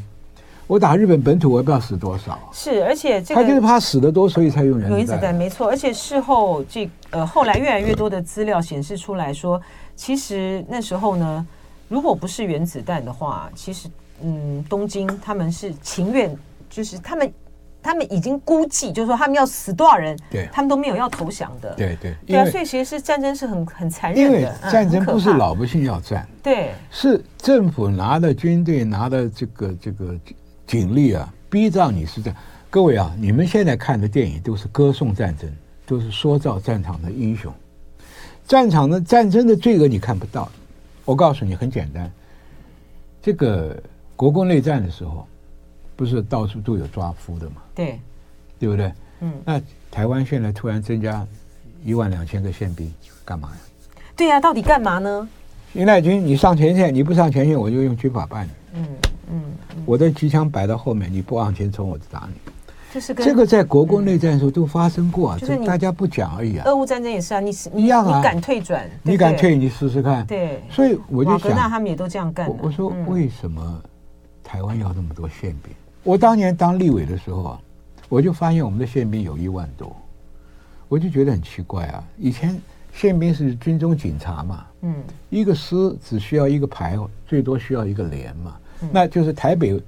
[0.66, 2.38] 我打日本本土，我也不知道死多少。
[2.52, 4.98] 是，而且这个他就是怕死的多，所以才用原子弹。
[4.98, 9.60] 原子弹没错，而且事后这呃后来越来越多的资料显示出来说，
[9.96, 11.46] 其实那时候呢，
[11.88, 13.88] 如果不是原子弹的话，其实
[14.22, 16.36] 嗯，东京他们是情愿，
[16.68, 17.32] 就是他们
[17.88, 21.74] 他们已经估计，就是说他们要死多少人，对，他们都没有要投降的。
[21.74, 24.38] 对对对啊，所以其实是战争是很很残忍的。
[24.38, 30.14] 因为战争不是老百姓要战，对，是政府拿的军队拿的这个这个。
[30.66, 32.38] 警力啊，逼到你是这样。
[32.68, 35.50] 各位啊，你们现在看的电影都是歌颂战争，
[35.86, 37.50] 都是塑造战场的英雄。
[38.46, 40.46] 战场的战争的罪恶你看不到。
[41.06, 42.12] 我告诉你，很简单。
[43.22, 43.82] 这个
[44.14, 45.26] 国共内战的时候，
[45.98, 47.56] 不是到处都有抓夫的嘛？
[47.74, 47.98] 对，
[48.60, 48.92] 对不对？
[49.18, 49.32] 嗯。
[49.44, 51.26] 那台湾现在突然增加
[51.84, 53.56] 一万两千个宪兵，干嘛呀？
[54.14, 55.28] 对呀、啊，到底干嘛呢？
[55.74, 58.50] 现在军，你上前线，你不上前线，我就用军法办你。
[58.74, 58.86] 嗯。
[59.30, 59.42] 嗯，
[59.84, 62.34] 我的机枪摆到后面，你不往前冲，我就打你。
[62.94, 66.64] 就是这个在国共内战的时候都发生过，就是大家不讲而已啊。
[66.64, 68.88] 俄乌战争也是啊，你一样啊，你敢退转？
[69.02, 69.56] 你敢退？
[69.56, 70.24] 你试试看。
[70.26, 70.62] 对。
[70.70, 72.48] 所以我就想，那他们也都这样干。
[72.62, 73.82] 我说为什么
[74.42, 75.74] 台湾要那么多宪兵？
[76.02, 77.60] 我当年当立委的时候啊，
[78.08, 79.94] 我就发现我们的宪兵有一万多，
[80.88, 82.02] 我就觉得很奇怪啊。
[82.18, 82.58] 以前
[82.92, 84.94] 宪兵是军中警察嘛，嗯，
[85.30, 88.56] 一个师只需要一个排，最多需要一个连嘛。
[88.92, 89.80] 那就是台北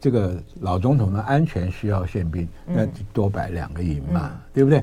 [0.00, 4.82] 这个老总统的安全需要宪兵，那多摆两个营嘛，对不对？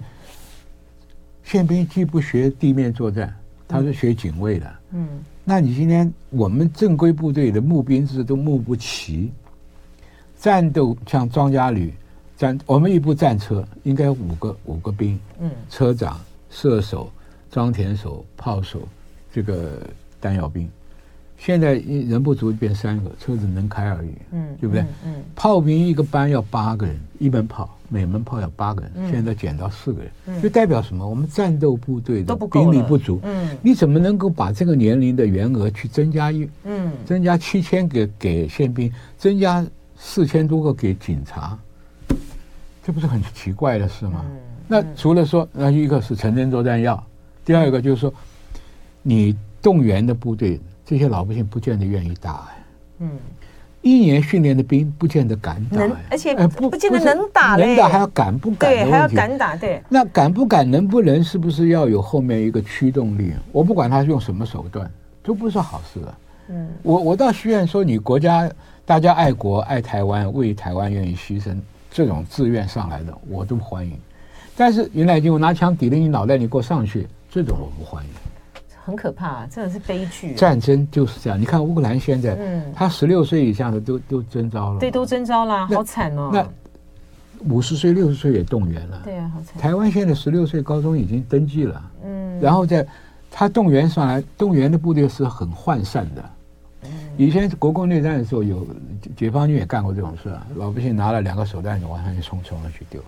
[1.44, 3.36] 宪兵既不学地面作战，
[3.68, 4.76] 他是学警卫的。
[4.92, 5.08] 嗯，
[5.44, 9.32] 那你今天我们正规部队的募兵制都募不齐，
[10.40, 11.94] 战斗像装甲旅
[12.38, 16.20] 战，我们一部战车应该五个五个兵，嗯，车长、
[16.50, 17.12] 射手、
[17.50, 18.82] 装填手、炮手，
[19.34, 19.82] 这个
[20.20, 20.70] 弹药兵。
[21.38, 24.82] 现在人不足变三个，车子能开而已，嗯，对不对？
[24.82, 25.24] 嗯，嗯。
[25.36, 31.08] 炮兵一个班要八个人，一门炮每门炮要八个人，嗯、现在减到四个人，嗯、就代表什么？
[31.08, 39.64] 我们战斗部队的兵力不足，嗯，你怎么能够把这个年龄的员额去增加一，嗯，增加七千给给宪兵，增加
[39.98, 41.58] 四千多个给警察，
[42.84, 44.26] 这不是很奇怪的事吗？
[44.68, 47.02] 那除了说，那一个是城镇作战要，
[47.44, 48.14] 第二个就是说，
[49.04, 52.48] 你动员的部队，这些老百姓不见得愿意打。
[52.98, 53.12] 嗯，
[53.82, 58.72] 一年训练的兵不见得敢打，而且不不见得能打，能打还要敢不敢？
[58.72, 59.56] 对，还要敢打。
[59.56, 63.34] 对，那敢不敢，能不能，是不是要有后面一个驱动力？
[63.52, 66.18] 我不管他是用什么手段，都不是好事啊。
[66.48, 68.50] 嗯，我我倒希望说，你国家
[68.86, 71.58] 大家爱国爱台湾，为台湾愿意牺牲，
[71.90, 73.98] 这种自愿上来的，我都欢迎。
[74.56, 78.10] 但是原来就我拿枪抵着你脑袋，你给我上去，这种我不欢迎。
[78.86, 80.36] 很可怕，啊，真的是悲剧。
[80.36, 86.30] 战争就是这样，你看乌克兰现在，嗯，他十六岁以下的都都征召了，对，都征召了，好惨哦。
[86.32, 86.48] 那
[87.50, 89.60] 五十岁、六十岁也动员了，对啊，好惨。
[89.60, 92.86] 台湾现在十六岁高中已经登记了，嗯，然后在
[93.32, 96.24] 他动员上来，动员的部队是很涣散的。
[97.18, 98.68] 以前国共内战的时候，有
[99.16, 103.02] 解放军也干过这种事啊，老百姓拿了两个手弹就往上去冲，冲了去丢。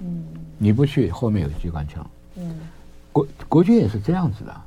[0.00, 0.24] 嗯，
[0.58, 2.04] 你不去，后面有机关枪。
[2.36, 2.60] 嗯，
[3.12, 4.60] 国国军也是这样子的，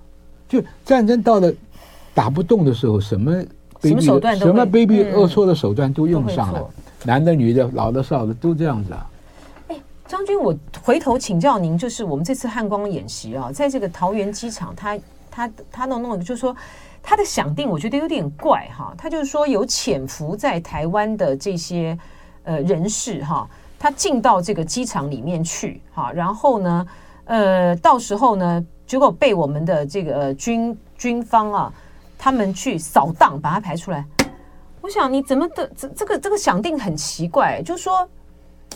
[0.47, 1.53] 就战争到了
[2.13, 3.33] 打不动的时候，什么
[3.81, 6.69] 卑鄙的、什么卑鄙龌龊的手段都用上了，
[7.03, 9.09] 男的、女的、老的、少的都这样子啊。
[9.67, 9.75] 哎，
[10.07, 14.97] 将军，我回头请教您，就是我们这次汉光演习啊，在这个桃园机场，他
[15.29, 16.55] 他他弄弄的，就是说。
[17.07, 21.95] 他的想定我觉得有点怪哈，他就是说有潜伏在台湾的这些
[22.43, 26.87] 呃人士哈，他进到这个机场里面去哈，然后呢，
[27.25, 31.73] 呃，到时候呢，结果被我们的这个军军方啊，
[32.17, 34.03] 他们去扫荡，把他排出来。
[34.81, 38.09] 我想你怎么的这这个这个想定很奇怪，就是说，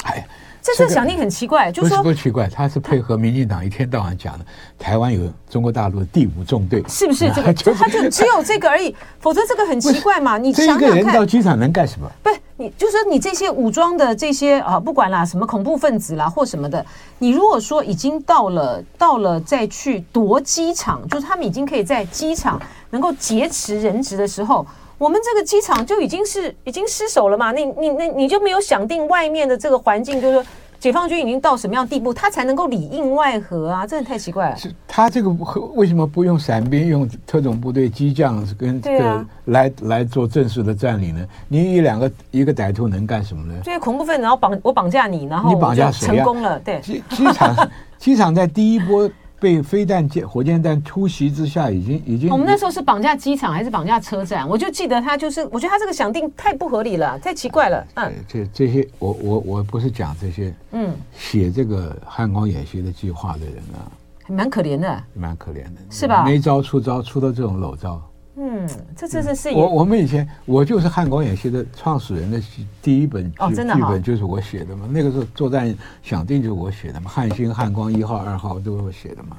[0.04, 0.24] 哎。
[0.62, 4.46] 这次想定很奇怪，就是说不是奇怪，他是配合民进党一天到晚讲的，
[4.78, 7.54] 台湾有中国大陆的第五纵队，是不是这个？
[7.74, 10.38] 他就只有这个而已，否则这个很奇怪嘛。
[10.38, 12.12] 你想想看，这一个人到机场能干什么？
[12.22, 16.86] 不是，你就是说你这些武装的这些啊，不管啦，什么恐怖分子啦或什么的，
[17.20, 24.66] 你如果说已经到了到了再去夺机场，就是他们已经可以在机场能够劫持人质的时候。
[25.00, 27.54] 我们这个机场就已经是已经失守了嘛？
[27.54, 30.46] 你你那你，就没有想定外面的这个环境，就是说
[30.78, 33.88] 解放军已经到什么样地步，他才能够里应外合啊？
[33.88, 34.58] 真的太奇怪了。
[34.58, 35.30] 是他这个
[35.74, 41.26] 为什么不用伞兵，用特种部队机将跟这个来来做正式的占领呢？
[41.48, 43.58] 你一两个一个歹徒能干什么呢？
[43.64, 46.08] 这些恐怖分子，然后绑我绑架你，然后你绑架谁？
[46.08, 46.82] 成功了，对。
[46.82, 49.10] 机机场机场在第一波。
[49.40, 52.30] 被飞弹、箭、火箭弹突袭之下，已经已经。
[52.30, 54.48] 我们那时候是绑架机场还是绑架车站？
[54.48, 57.88] 我就记得他就是，我觉得他这个想定太不合理了，太奇怪了。
[57.96, 63.88] 嗯，这这些，我我我不是讲这些，嗯，写这个汉光演习的计划的人啊，
[64.28, 66.24] 蛮可怜的，蛮可怜的，是吧？
[66.26, 68.02] 没招出招，出到这种裸招。
[68.42, 72.42] 嗯，这这是是我我们以前我就是汉光演习的创始人的
[72.82, 79.36] 第一本剧剧本就是我写的嘛，那个时候作战想定就是我写的嘛，汉兴、汉光一号、二号都是我写的嘛，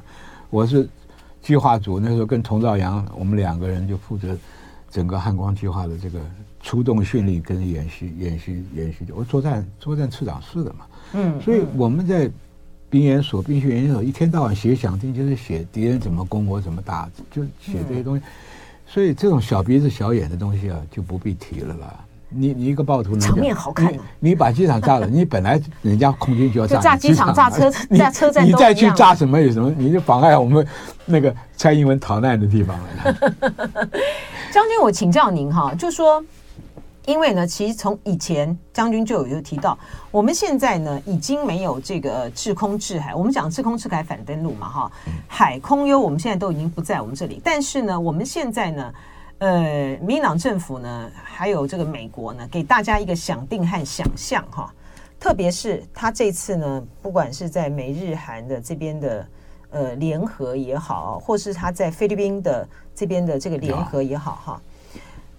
[0.51, 0.87] 我是
[1.41, 4.37] 计划组，那时候跟佟兆阳我们两个人就负责
[4.91, 6.21] 整个汉光计划的这个
[6.61, 10.81] 出动训练跟演习演习演习，我作战作战次长是的嘛，
[11.15, 12.31] 嗯，所以我们在
[12.91, 18.23] 兵研所、兵训研究所一天到晚写想定，就是写敌人怎么攻我怎么打，就写这些东西。
[18.93, 21.95] 所以这种小鼻子小眼的东西啊，就不必提了啦。
[22.29, 23.95] 你你一个暴徒能，场面好看。
[24.19, 29.73] 你把机场炸了，你本来人家空军就要炸机场、炸车、炸车站，你再去炸什么有什么？
[29.77, 30.67] 你就妨碍我们
[31.05, 33.15] 那个蔡英文逃难的地方了。
[34.53, 36.25] 将军，我请教您哈，就说。
[37.07, 39.77] 因为呢，其实从以前将军就有有提到，
[40.11, 43.15] 我们现在呢已经没有这个制空制海。
[43.15, 44.93] 我们讲制空制海反登陆嘛，哈，
[45.27, 47.41] 海空优我们现在都已经不在我们这里。
[47.43, 48.95] 但是呢，我们现在呢，
[49.39, 54.73] 呃，民党政府呢，还有这个美国呢，给大家一个想定和想象哈。
[55.19, 59.27] 特别是他这次呢，不管是在美日韩的这边的
[59.71, 64.63] 呃联合也好，或是他在菲律宾的这边的这个联合也好，哈。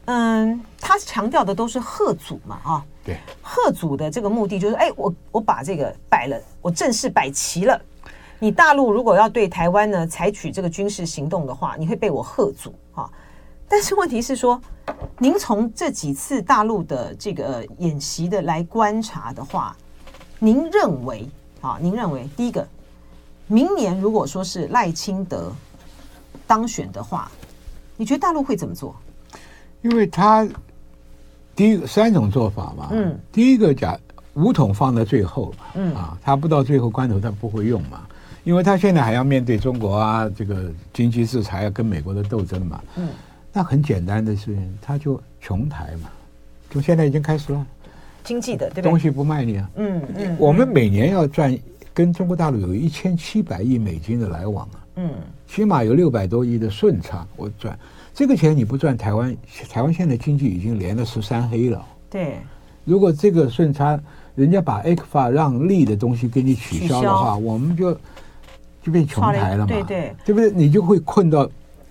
[0.06, 7.80] 嗯，他强调的都是贺祖嘛，啊，对，贺祖的这个目的就是，哎，我我把这个摆了，我正式摆齐了。
[8.40, 13.10] 你大陆如果要对台湾呢采取这个军事行动的话，你会被我贺阻啊。
[13.70, 14.60] 但是问题是说，
[15.20, 19.78] 您从这几次大陆的这个演习的来观察的话，
[20.40, 21.30] 您认为
[21.62, 22.68] 啊，您认为第一个，
[23.46, 25.54] 明年如果说是赖清德
[26.48, 27.32] 当选的话，
[27.96, 28.96] 你觉得大陆会怎么做？
[29.82, 30.48] 因为他
[31.56, 34.00] 第一个三种做法嘛，嗯，第一个讲
[34.36, 38.08] 五桶放在最后，嗯啊，他不到最后关头他不会用嘛，
[38.44, 43.10] 因为他现在还要面对中国啊这个经济制裁要跟美国的斗争嘛，嗯，
[43.52, 46.10] 那很简单的事情，他就穷台嘛，
[46.70, 47.66] 就现在已经开始了，
[48.24, 48.84] 经济的，对不对？
[48.84, 49.70] 东西不卖你啊。
[49.76, 50.36] 嗯嗯。
[50.40, 51.58] 我们每年要赚
[51.94, 54.81] 跟中国大陆有一千七百亿美金的来往啊。
[54.96, 55.12] 嗯。
[55.48, 57.78] 起码有六百多亿的顺差，我赚
[58.14, 59.36] 这个钱你不赚，台湾
[59.70, 61.86] 台湾现在经济已经连了十三黑了。
[62.10, 62.38] 对。
[62.84, 64.00] 如果这个顺差，
[64.34, 67.94] 人家把 ECFA 让利的东西给你取消的话，我们就
[68.82, 70.50] 就变穷台了嘛，对对，对不对？
[70.50, 71.48] 你就会困到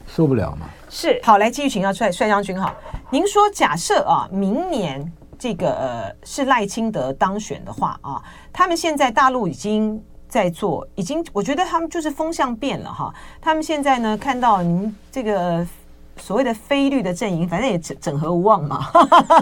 [0.09, 0.69] 受不了嘛。
[0.89, 2.75] 是，好，来继续请教帅帅将军哈，
[3.11, 8.21] 您说假设啊，明年这个呃是赖清德当选的话啊，
[8.53, 13.13] 他们现在大陆已经在做，已经我觉得他们就是风向变了哈，
[13.43, 15.67] 他们现在呢看到您这个。
[16.17, 18.91] 所谓的非绿的阵营，反正也整整合无望嘛。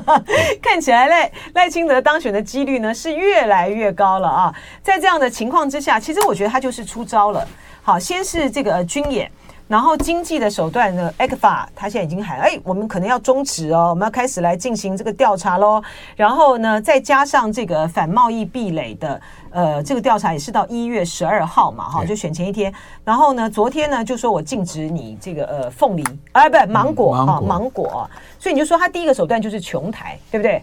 [0.62, 4.54] 看起来赖赖清德当选的几率呢是越来越高了啊！
[4.80, 7.44] 在这样的情况之下，其实我觉得他就是出招了。
[7.82, 9.28] 好，先是这个军演。
[9.68, 15.82] 然后经济的手段呢，ECFA 他现在已经喊，哎，我们可能要终止哦，我们要开始来进行这个调查喽。
[16.16, 22.72] 然后呢，再加上这个反贸易壁垒的，呃，这个调查也是到一月十二号嘛，哈，就选前一天。
[23.04, 26.02] 然后呢，昨天呢就说我禁止你这个呃凤梨，
[26.32, 28.08] 哎，不是芒果啊，芒果。
[28.38, 30.62] 所以你就说他第一个手段就是穷台，对不对？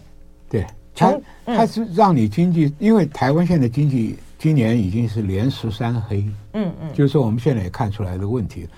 [0.50, 0.66] 对，
[0.96, 8.68] 穷，他是让你经济，因为台湾现在经济今年已经是连十三黑，嗯嗯，就是说我们现在也看出来的问题。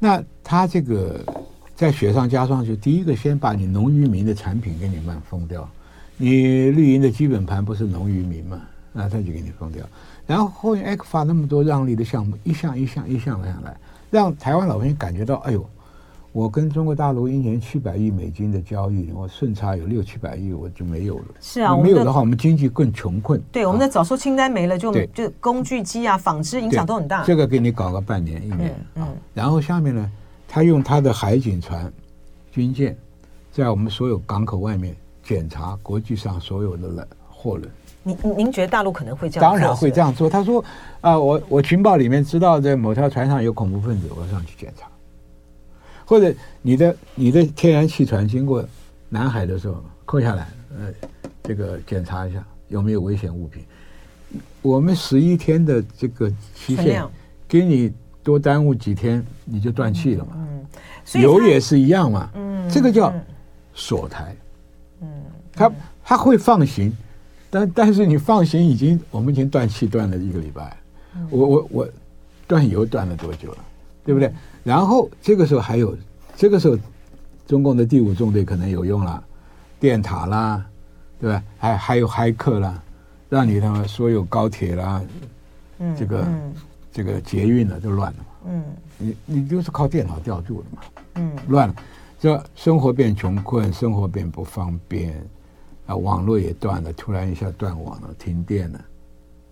[0.00, 1.24] 那他这个
[1.76, 5.68] 在雪上加霜，就第一个先把你农渔民的产品给你慢封掉，
[6.16, 8.60] 你绿营的基本盘不是农渔民嘛？
[8.92, 9.86] 那他就给你封掉，
[10.26, 13.76] 然后后面 ECFA 那么多让利的项目，一项一项一项来来，
[14.10, 15.64] 让台湾老百姓感觉到，哎呦，
[16.32, 21.24] 我跟中国大陆一年七百亿美金的交易，我顺差有六七百亿，我就没有了。
[21.40, 23.42] 是啊，没有的话，我们经济更穷困。
[23.50, 27.24] 对，我们的早收清单没了，就就工具机啊、纺织影响都很大。
[27.24, 30.10] 这个给你搞个半年一年啊，然后下面呢，
[30.46, 31.92] 他用他的海警船、
[32.52, 32.96] 军舰，
[33.50, 37.68] 在我们所有港口外面检查国际上所有的了货轮。
[38.04, 39.50] 您您觉得大陆可能会这样？
[39.50, 40.30] 当然会这样做。
[40.30, 40.64] 他说
[41.00, 44.86] 啊，我我情报里面知道在某条船上有恐怖分子，我要上去检查。
[46.10, 48.68] 或者你的你的天然气船经过
[49.08, 50.92] 南海的时候扣下来，呃，
[51.40, 53.62] 这个检查一下有没有危险物品。
[54.60, 57.06] 我们十一天的这个期限，
[57.46, 57.92] 给你
[58.24, 60.32] 多耽误几天，你就断气了嘛。
[60.34, 62.28] 嗯，油也是一样嘛。
[62.34, 63.14] 嗯，这个叫
[63.72, 64.34] 锁台。
[65.02, 65.08] 嗯，
[65.52, 66.92] 他他会放行，
[67.48, 70.76] 但但是你放行已经我们已经断气断了一个礼拜。
[71.30, 71.88] 我我我
[72.48, 73.58] 断油断了多久了？
[74.04, 74.32] 对不对？
[74.62, 75.96] 然后这个时候还有，
[76.36, 76.76] 这个时候，
[77.46, 79.22] 中共的第五纵队可能有用了，
[79.78, 80.64] 电塔啦，
[81.20, 81.42] 对吧？
[81.58, 82.82] 还还有骇客啦，
[83.28, 85.02] 让你他妈所有高铁啦，
[85.78, 86.54] 嗯，这个、嗯、
[86.92, 88.64] 这个捷运的都乱了嘛，嗯，
[88.98, 90.82] 你你就是靠电脑吊住的嘛，
[91.14, 91.74] 嗯，乱了，
[92.18, 95.14] 这生活变穷困，生活变不方便，
[95.86, 98.80] 啊，网络也断了，突然一下断网了，停电了。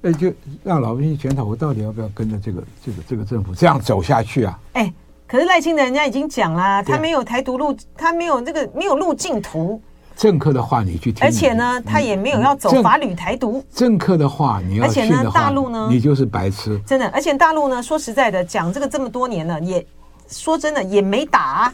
[0.03, 0.33] 哎，就
[0.63, 4.59] 让老百姓检讨，我到底要不要跟着这个这个这个政府这样走下去啊？
[4.75, 4.93] 哎，
[5.27, 9.81] 可是赖清德人家已经讲啦，他没有台独路，他没有这个没有路径图。
[10.17, 13.65] 政客的话你去听，而且呢，他也没有要走法旅台独。
[13.73, 16.77] 政客的话你要而且呢，大陆呢，你就是白痴。
[16.85, 19.85] 真的，而且大陆呢，说实在的，讲这个这么多年了，也
[20.29, 21.73] 说真的也没打，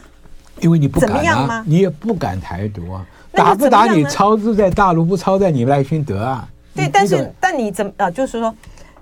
[0.61, 6.47] 因为你不敢啊，你也不敢台独啊，打不打你操之在大陆，不操在你赖清德啊。
[6.75, 8.11] 对，但是但你怎么啊？
[8.11, 8.53] 就是说，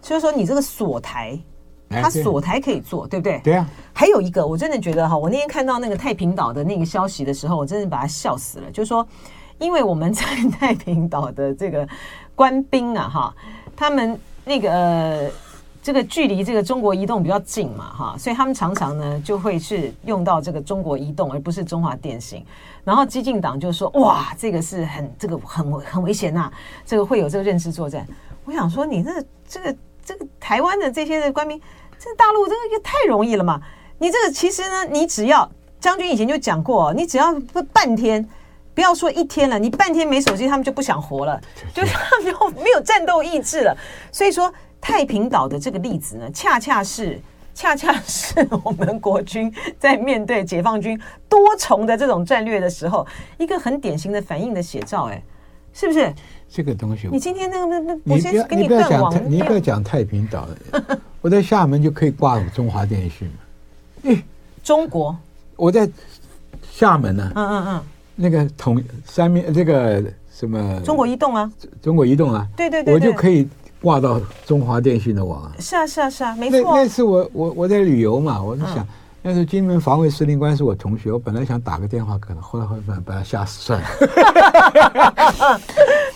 [0.01, 1.37] 就是说你这个锁台，
[1.89, 3.39] 他锁台可以做，对不对？
[3.43, 3.67] 对啊。
[3.91, 8.71] 还有一个，我真的觉得哈，我那天看到那个太平岛的那个消息的时候，我真的把他笑死了。
[8.71, 9.05] 就是说，
[9.57, 10.23] 因为我们在
[10.59, 11.87] 太平岛的这个
[12.35, 13.35] 官兵啊，哈，
[13.75, 15.31] 他们那个。
[15.83, 22.45] 这个距离这个中国移动比较近嘛，哈，所以他们常常呢就会是用到这个中国移动，而不是中华电信。
[22.85, 26.49] 然后激进党就说：“哇，这个是很这个很很危险呐、
[26.85, 28.07] 这个会有这个认知作战。”
[28.45, 31.59] 我想说，你这这个这个台湾的这些的官兵，
[31.99, 33.61] 这大陆这个也太容易了嘛？
[33.97, 37.35] 你这个其实呢，你只要将军以前就讲过，你只要
[37.73, 38.25] 半天，
[38.73, 41.41] 不要说一天了，你半天没手机，他们就不想活了，
[41.73, 43.75] 就是他们就没有战斗意志了。
[44.13, 44.49] 所以说。
[44.83, 47.17] 太平岛的这个例子呢，恰恰是
[47.55, 53.07] 恰恰是我们国军在面对解放军多重的这种战略的时候，
[53.37, 55.23] 一个很典型的反应的写照，哎，
[55.73, 56.13] 是不是？
[56.49, 60.45] 这个东西，你今天那个那那，我先给你断网，你不要讲太平岛，
[61.21, 63.31] 我在厦门就可以挂中华电信。
[64.03, 64.21] 哎，
[64.61, 65.15] 中国，
[65.55, 65.89] 我在
[66.69, 67.83] 厦门呢，嗯嗯嗯，
[68.17, 70.81] 那个统三面这个什么？
[70.81, 71.49] 中国移动啊，
[71.81, 73.47] 中国移动啊，对对对，我就可以。
[73.83, 75.51] 挂到中华电信的网啊！
[75.59, 76.61] 是啊是啊是啊，没错。
[76.63, 78.87] 那那次我我我在旅游嘛，我就想，
[79.21, 83.87] 那时候金门防卫司令官是我同学，我本来想打个电话，可能后来后来把他吓死算了。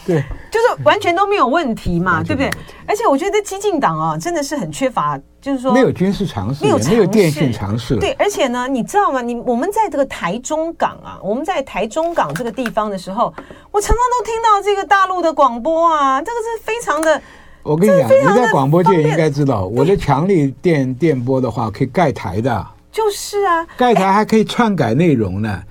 [0.05, 2.49] 对，就是完全都没有问题嘛，对不对？
[2.87, 7.97] 而且我觉得激进党啊，真的是很缺乏，就是说没有军事常识，没有，没有电信常识。
[7.97, 9.21] 对，而且呢，你知道吗？
[9.21, 13.33] 你我们在这个台中港啊，我们在台中港这个地方的时候，
[13.71, 17.21] 我常常都听到这个大陆的广播啊，这个是非常的。
[17.67, 22.65] 我跟你讲，你在广播界应该知道，我的强力电电波的话可以盖台的。
[22.91, 25.61] 就是啊，盖台还可以篡改内容呢，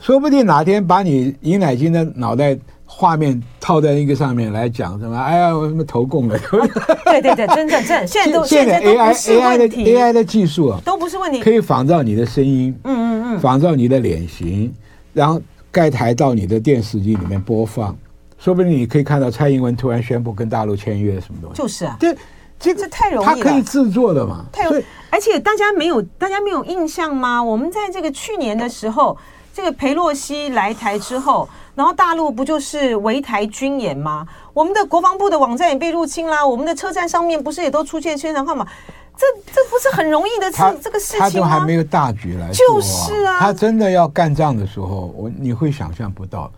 [0.00, 5.16] 说不定哪天把你尹乃菁的脑袋画面套在一个上面来讲什么？
[5.16, 6.36] 哎呀，我什么投共了？
[7.04, 14.72] 对对对，真的真的，现在都 现在 AI AI 的 AI 的技术啊，都不是问题，可以仿照你的声音，嗯嗯嗯，仿照你的脸型，
[15.12, 15.40] 然后
[15.70, 17.96] 盖台到你的电视机里面播放，
[18.42, 21.62] 说不定你可以看到蔡英文突然宣布跟大陆签约什么东西？
[21.62, 22.16] 就是啊，这。
[22.58, 24.44] 这这太容易了，他可以制作的嘛？
[24.52, 27.42] 太容易，而且大家没有，大家没有印象吗？
[27.42, 29.18] 我们在这个去年的时候，
[29.52, 34.24] 这个裴洛西来台之后，然后大陆不就是围台军演吗？
[34.54, 38.64] 我们的国防部的网站也被入侵啦，我们的车站上面不是也都出现宣传号码？
[39.16, 41.28] 这这不是很容易的事，这个事情吗？
[41.28, 46.48] 他都还没有大局来，就是啊，他真的要干仗的时候，我你会想象不到。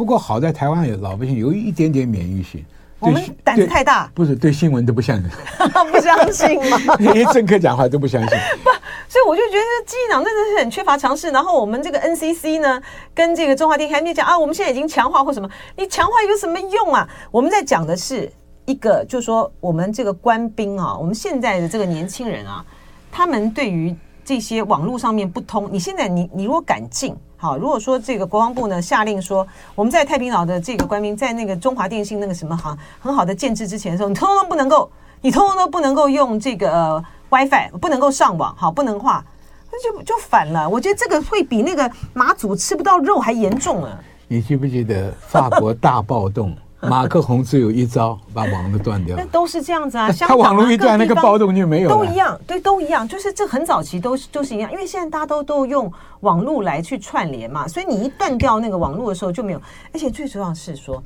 [0.00, 2.64] 不过好在台湾有老百姓有一点点免疫性。
[3.00, 5.30] 我们胆子太大，不是对新闻都不相信，
[5.92, 6.78] 不相信吗？
[7.12, 8.30] 连政客讲话都不相信，
[8.64, 8.70] 不，
[9.06, 11.30] 所以我就觉得基进党真的是很缺乏常识。
[11.30, 12.80] 然后我们这个 NCC 呢，
[13.14, 15.46] 跟这个中华电信还没讲啊，我们现在已经强化或什么？
[15.76, 17.06] 你强化有什么用啊？
[17.30, 18.32] 我们在讲的是
[18.64, 22.64] 一个，就是说我们这个官兵啊，我们现在的这个年轻人啊，
[23.12, 23.94] 他们对于
[24.24, 27.14] 这些网络上面不通，你现在你你如果敢进。
[27.42, 34.90] 好，如果说这个国防部呢下令说，我们在太平岛的这个官兵在那个中华电信那个什么行很好的建制之前的时候，你通通不能够，
[35.22, 39.24] 你通通都不能够用这个、WiFi，不能够上网，好，不能画，
[39.72, 40.68] 那就就反了。
[40.68, 43.98] 我觉得这个会比那个马祖吃不到肉还严重啊！
[44.28, 46.54] 你记不记得法国大暴动？
[46.88, 49.16] 马克宏只有一招，把网络断掉。
[49.16, 51.94] 那都是这样子啊，他网络一断，那个暴动就没有了。
[51.94, 59.60] 都一样，对，都一样，就是这很早期都是都是一样，因为现在大家都都用网络来去串联嘛，所以你一断掉那个网络的时候就没有。
[59.92, 61.02] 而且最主要是说，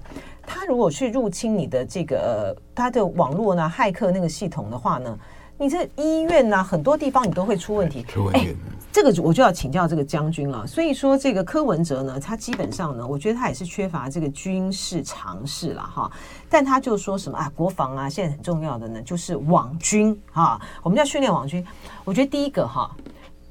[0.46, 5.18] 他如果去入侵你的这个他的网络呢，骇客那个系统的话呢，
[5.58, 8.04] 你这医院呐，很多地方你都会出问题。
[8.04, 8.56] 出问题。
[8.94, 10.64] 这个我就要请教这个将军了。
[10.64, 16.08] 所以说，这个柯文哲呢，他基本上呢，我觉得他也是缺乏这个军事常识了哈。
[16.48, 20.60] 但他就说什么啊，国防啊，现在很重要的呢，就是网军哈。
[20.80, 21.66] 我们要训练网军。
[22.04, 22.88] 我觉得第一个哈，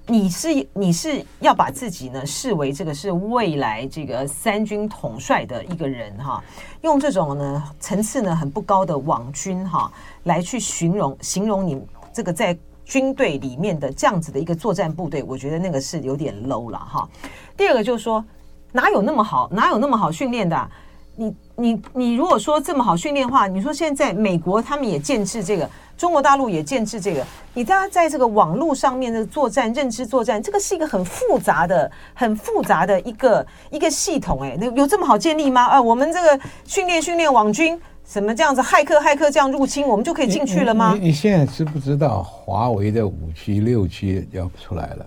[0.07, 6.41] 你是你是要把自己呢视为这个是未来这个三军统帅的一个人哈，
[6.83, 9.91] 用这种呢层次呢很不高的网军哈
[10.23, 12.57] 来去形容形容你这个在。
[12.85, 17.07] 军队里面的这样子的一个作战部队，我觉得那个是有点 low 了哈。
[17.55, 18.23] 第二个就是说，
[18.71, 20.69] 哪有那么好，哪有那么好训练的？
[21.15, 27.23] 你你你，如果说这么好训练的话，你说现在美国他们也建制这个，中国大陆也建制这个，
[27.53, 34.41] 你大家在这个网络上面的作战、认知作战，这个是一个很复杂的、很复杂的一个一个系统。
[34.41, 35.63] 哎，那有这么好建立吗？
[35.65, 37.79] 啊，我们这个训练训练网军。
[38.05, 38.61] 什么这样子？
[38.61, 40.93] 骇客骇客这样入侵，我们就可以进去了吗？
[40.93, 45.05] 你你，你现在知不知道华为的五 G、六 G 要出来了？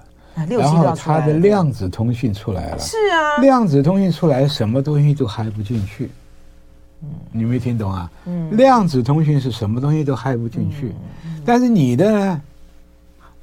[0.48, 2.78] 然后它的量子通讯出来了。
[2.78, 6.10] 是啊，量子通讯出来，什么东西都嗨不进去。
[7.02, 8.10] 嗯，你没听懂啊？
[8.26, 10.94] 嗯，量子通讯是什么东西都嗨不进去，
[11.24, 12.40] 嗯，但是你的呢，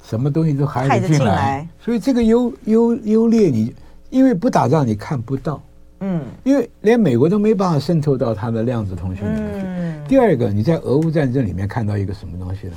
[0.04, 1.34] 什么东西都嗨得进来。
[1.34, 3.74] 来所以这个优优优劣，你
[4.10, 5.60] 因为不打仗，你看不到。
[6.06, 9.66] 嗯，因为连美国都没办法渗透到它的量子通讯里面去。
[9.66, 12.76] 嗯、第二个，你在俄乌战争里面看到一个什么东西呢？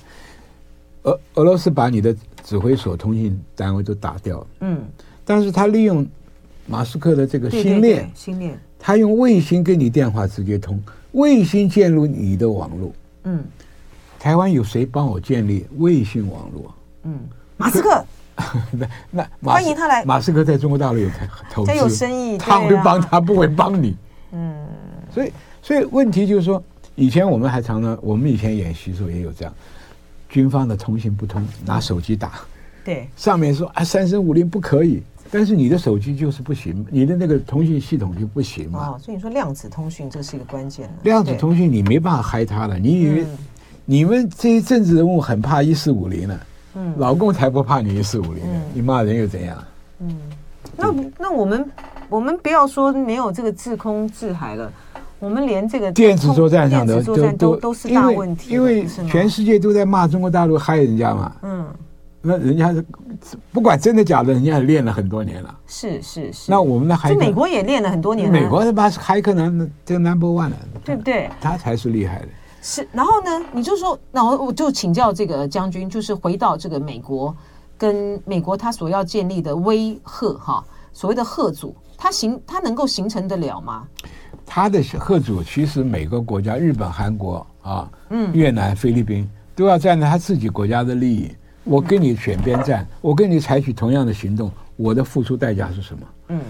[1.03, 4.47] 俄俄罗斯把你的指挥所、通信单位都打掉了。
[4.61, 4.79] 嗯，
[5.25, 6.07] 但是他利用
[6.65, 12.93] 马斯克的这个星链，星链，他用卫星跟你电话直接通，卫星建入你的网络。
[13.23, 13.43] 嗯，
[14.17, 16.73] 台湾有谁帮我建立卫星网络？
[17.03, 17.19] 嗯，
[17.57, 18.05] 马斯克。
[18.71, 20.05] 那那欢迎他来。
[20.05, 21.09] 马斯克在中国大陆有
[21.51, 23.95] 投资，有生意，他会帮他，不会帮你。
[24.31, 24.55] 嗯，
[25.11, 25.31] 所以
[25.61, 26.61] 所以问题就是说，
[26.95, 29.53] 以前我们还常常，我们以前演习的时候也有这样，
[30.29, 32.33] 军方的通信不通，拿手机打，
[32.83, 38.89] 对，上面说啊三声五令不可以，但是你的手机就是不行，你的那个通讯系统就不行嘛。
[38.89, 40.89] 哦，所以你说量子通讯这是一个关键。
[41.03, 43.25] 量子通讯你没办法嗨他了，你以为
[43.85, 46.39] 你们这些政治人物很怕一四五零呢？
[46.77, 49.57] 嗯，老公才不怕你一四五零，你骂人又怎样？
[49.99, 50.15] 嗯，
[50.75, 51.65] 那那我们
[52.07, 54.71] 我们不要说没有这个制空制海了，
[55.17, 61.31] 我们连这个电子作战上的都都都是大问题，因为全世界都在骂中国大陆害人家嘛。
[61.41, 61.65] 嗯，
[62.21, 62.85] 那人家是
[63.51, 65.55] 不管真的假的，人家也练了很多年了。
[65.65, 66.51] 是是是。
[66.51, 68.39] 那我们的骇客，美国也练了很多年了。
[68.39, 71.27] 美国是把骇客呢，这个 number one 了，对不对？
[71.41, 72.27] 他才是厉害的。
[72.69, 77.33] 是，然后呢，你就说，那我我就请教这个将军，就是回到这个美国
[77.77, 80.61] 跟美国他所要建立的威吓哈，
[80.91, 83.87] 所谓的吓阻，它形它能够形成得了吗？
[84.45, 89.25] 他的吓阻其实每个国家，日本、韩国啊，嗯，越南、菲律宾。
[89.55, 91.31] 都要站在他自己国家的利益。
[91.63, 96.01] 我跟你选边站，我跟你采取同样的行动，我的付出代价是什么？
[96.27, 96.41] 嗯，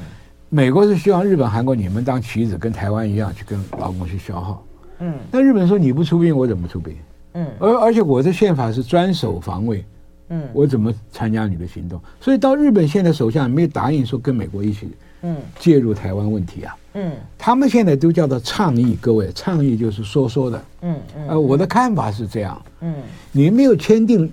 [0.50, 4.62] 美国是希望日本、韩国你们当棋子，跟台湾一样去跟老共去消耗。
[5.00, 6.96] 嗯，那日本说你不出兵，我怎么出兵？
[7.34, 9.84] 嗯，而而且我的宪法是专守防卫。
[10.30, 12.02] 嗯，我怎么参加你的行动？
[12.20, 14.90] 所以到日本现在首相没有答应说跟美国一起，
[15.22, 16.76] 嗯，介入台湾问题啊。
[16.96, 20.62] 嗯，他们现在都叫做倡议，各位倡议就是说说的。
[20.82, 22.62] 嗯嗯，呃，我的看法是这样。
[22.82, 22.94] 嗯，
[23.32, 24.30] 你没有签订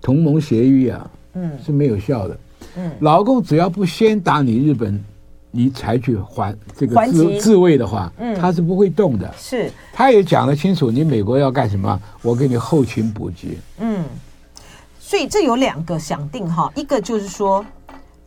[0.00, 2.38] 同盟协议啊，嗯，是没有效的。
[2.78, 4.98] 嗯，老共只要不先打你日本，
[5.56, 9.34] 你采取还这个自自卫的话，嗯，他是不会动的。
[9.38, 13.58] 是，他也讲得清楚，你美国要干什么，我给你后勤补给。
[13.78, 14.04] 嗯，
[15.00, 17.64] 所以这有两个想定哈，一个就是说，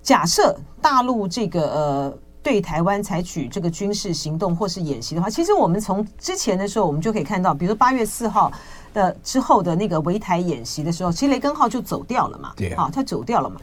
[0.02, 2.18] 假设大陆这个呃。
[2.42, 8.50] 对台湾采取这个军事行动或是演习的话，其实我们从之前的时候，我们就可以看到，比如八月四号
[8.94, 13.58] 的之后的那个围台演习的时候，其实雷根号就走掉了嘛，对啊，他走掉了嘛。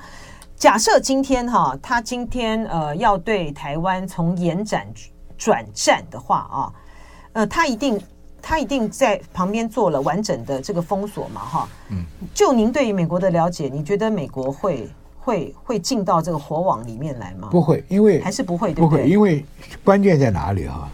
[0.57, 4.87] 假设今天哈，他今天呃要对台湾从延展
[5.37, 6.73] 转战的话啊，
[7.35, 8.01] 呃，他一定
[8.41, 12.05] 他一定在旁边做了完整的这个封锁嘛，哈，嗯，
[12.35, 14.89] 就您对于美国的了解，你觉得美国会？
[15.19, 17.49] 会会进到这个火网里面来吗？
[17.51, 18.99] 不会，因为还是不会，对不对？
[18.99, 19.45] 不会，因为
[19.83, 20.89] 关键在哪里哈？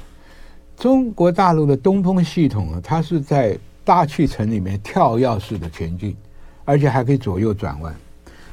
[0.75, 6.17] 中国大陆的东风系统啊，它是在大气层里面跳跃式的前进，
[6.65, 7.95] 而且还可以左右转弯，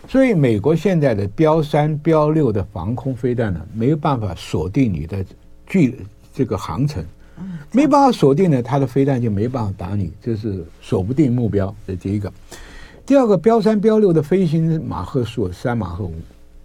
[0.10, 5.24] 所以美国现在的标三、标六的防空飞弹呢，没有办法锁定你的
[5.68, 6.04] 距
[6.34, 7.06] 这个航程，
[7.72, 12.34] 没办法锁定呢，它的飞弹就没办法打你，这是锁不定目标这第一个。
[13.06, 16.16] 第二个标三标六的飞行马赫数三马赫五，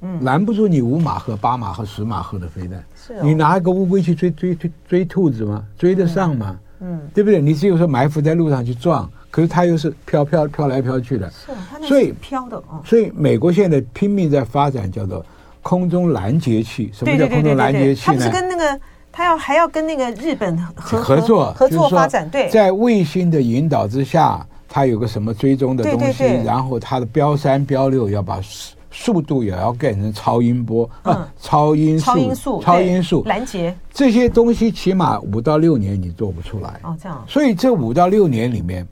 [0.00, 2.82] 嗯，拦不住你五马赫、八马赫、十马赫的飞弹。
[2.96, 5.62] 是、哦，你拿一个乌龟去追追追追兔子吗？
[5.76, 6.58] 追得上吗？
[6.80, 7.42] 嗯，对不对？
[7.42, 11.28] 你只有说埋伏在路上去撞，可是它又是飘飘飘来飘去的。
[11.30, 12.80] 是、哦，它那是飘的哦。
[12.84, 15.26] 所以美国现在拼命在发展叫做
[15.60, 16.88] 空中拦截器。
[16.94, 18.18] 什么叫空中拦截器呢？
[18.18, 18.80] 它是跟那个，
[19.10, 22.30] 它要还要跟那个日本合合作合作发展。
[22.30, 24.46] 对，在卫星的引导之下。
[24.66, 28.40] 它有个什么追踪的东西，然后它的标三标六要把
[28.90, 36.80] 速度也要改成超音波，嗯、啊，超音速，超音速，超音速拦截这些东西，起码五到六年你做不出来。
[36.82, 37.24] 哦，这样。
[37.28, 38.84] 所以这五到六年里面，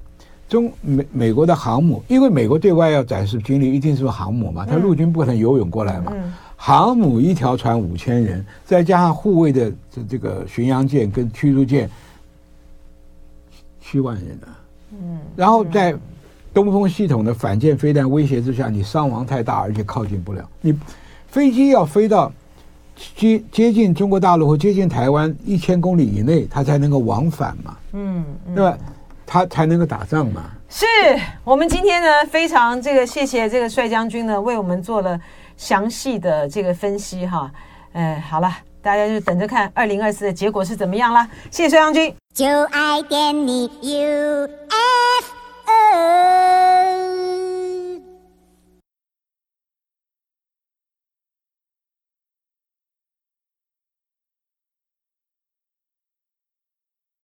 [0.52, 6.12] 中美美国的航母，因为美国对外要展示军力，一定是航母嘛，它陆军不可能游泳过来嘛。
[6.14, 11.88] 嗯、航母一条船五千人，再加上护卫的这这个巡洋舰跟驱逐舰，
[13.80, 14.60] 七万人呢、啊。
[14.90, 15.96] 嗯，然后在
[16.52, 20.46] 东风系统的反舰飞弹威胁之下，你伤亡太大，而且靠近不了。
[20.60, 20.78] 你
[21.28, 22.30] 飞机要飞到
[23.16, 27.74] 接接近中国大陆或接近台湾一千公里以内，它才能够往返嘛。
[27.94, 28.22] 嗯，
[28.54, 28.78] 对吧？
[29.32, 30.50] 他才能够打仗嘛。
[30.68, 30.84] 是
[31.42, 35.18] 我们今天呢非常这个谢谢这个帅将军呢为我们做了
[35.56, 37.50] 详细的这个分析哈。
[37.92, 38.52] 哎好了
[38.82, 41.26] 大家就等着看二零二四的结果是怎么样啦。
[41.50, 42.14] 谢谢帅将军。
[42.34, 44.48] 就爱给你 ufo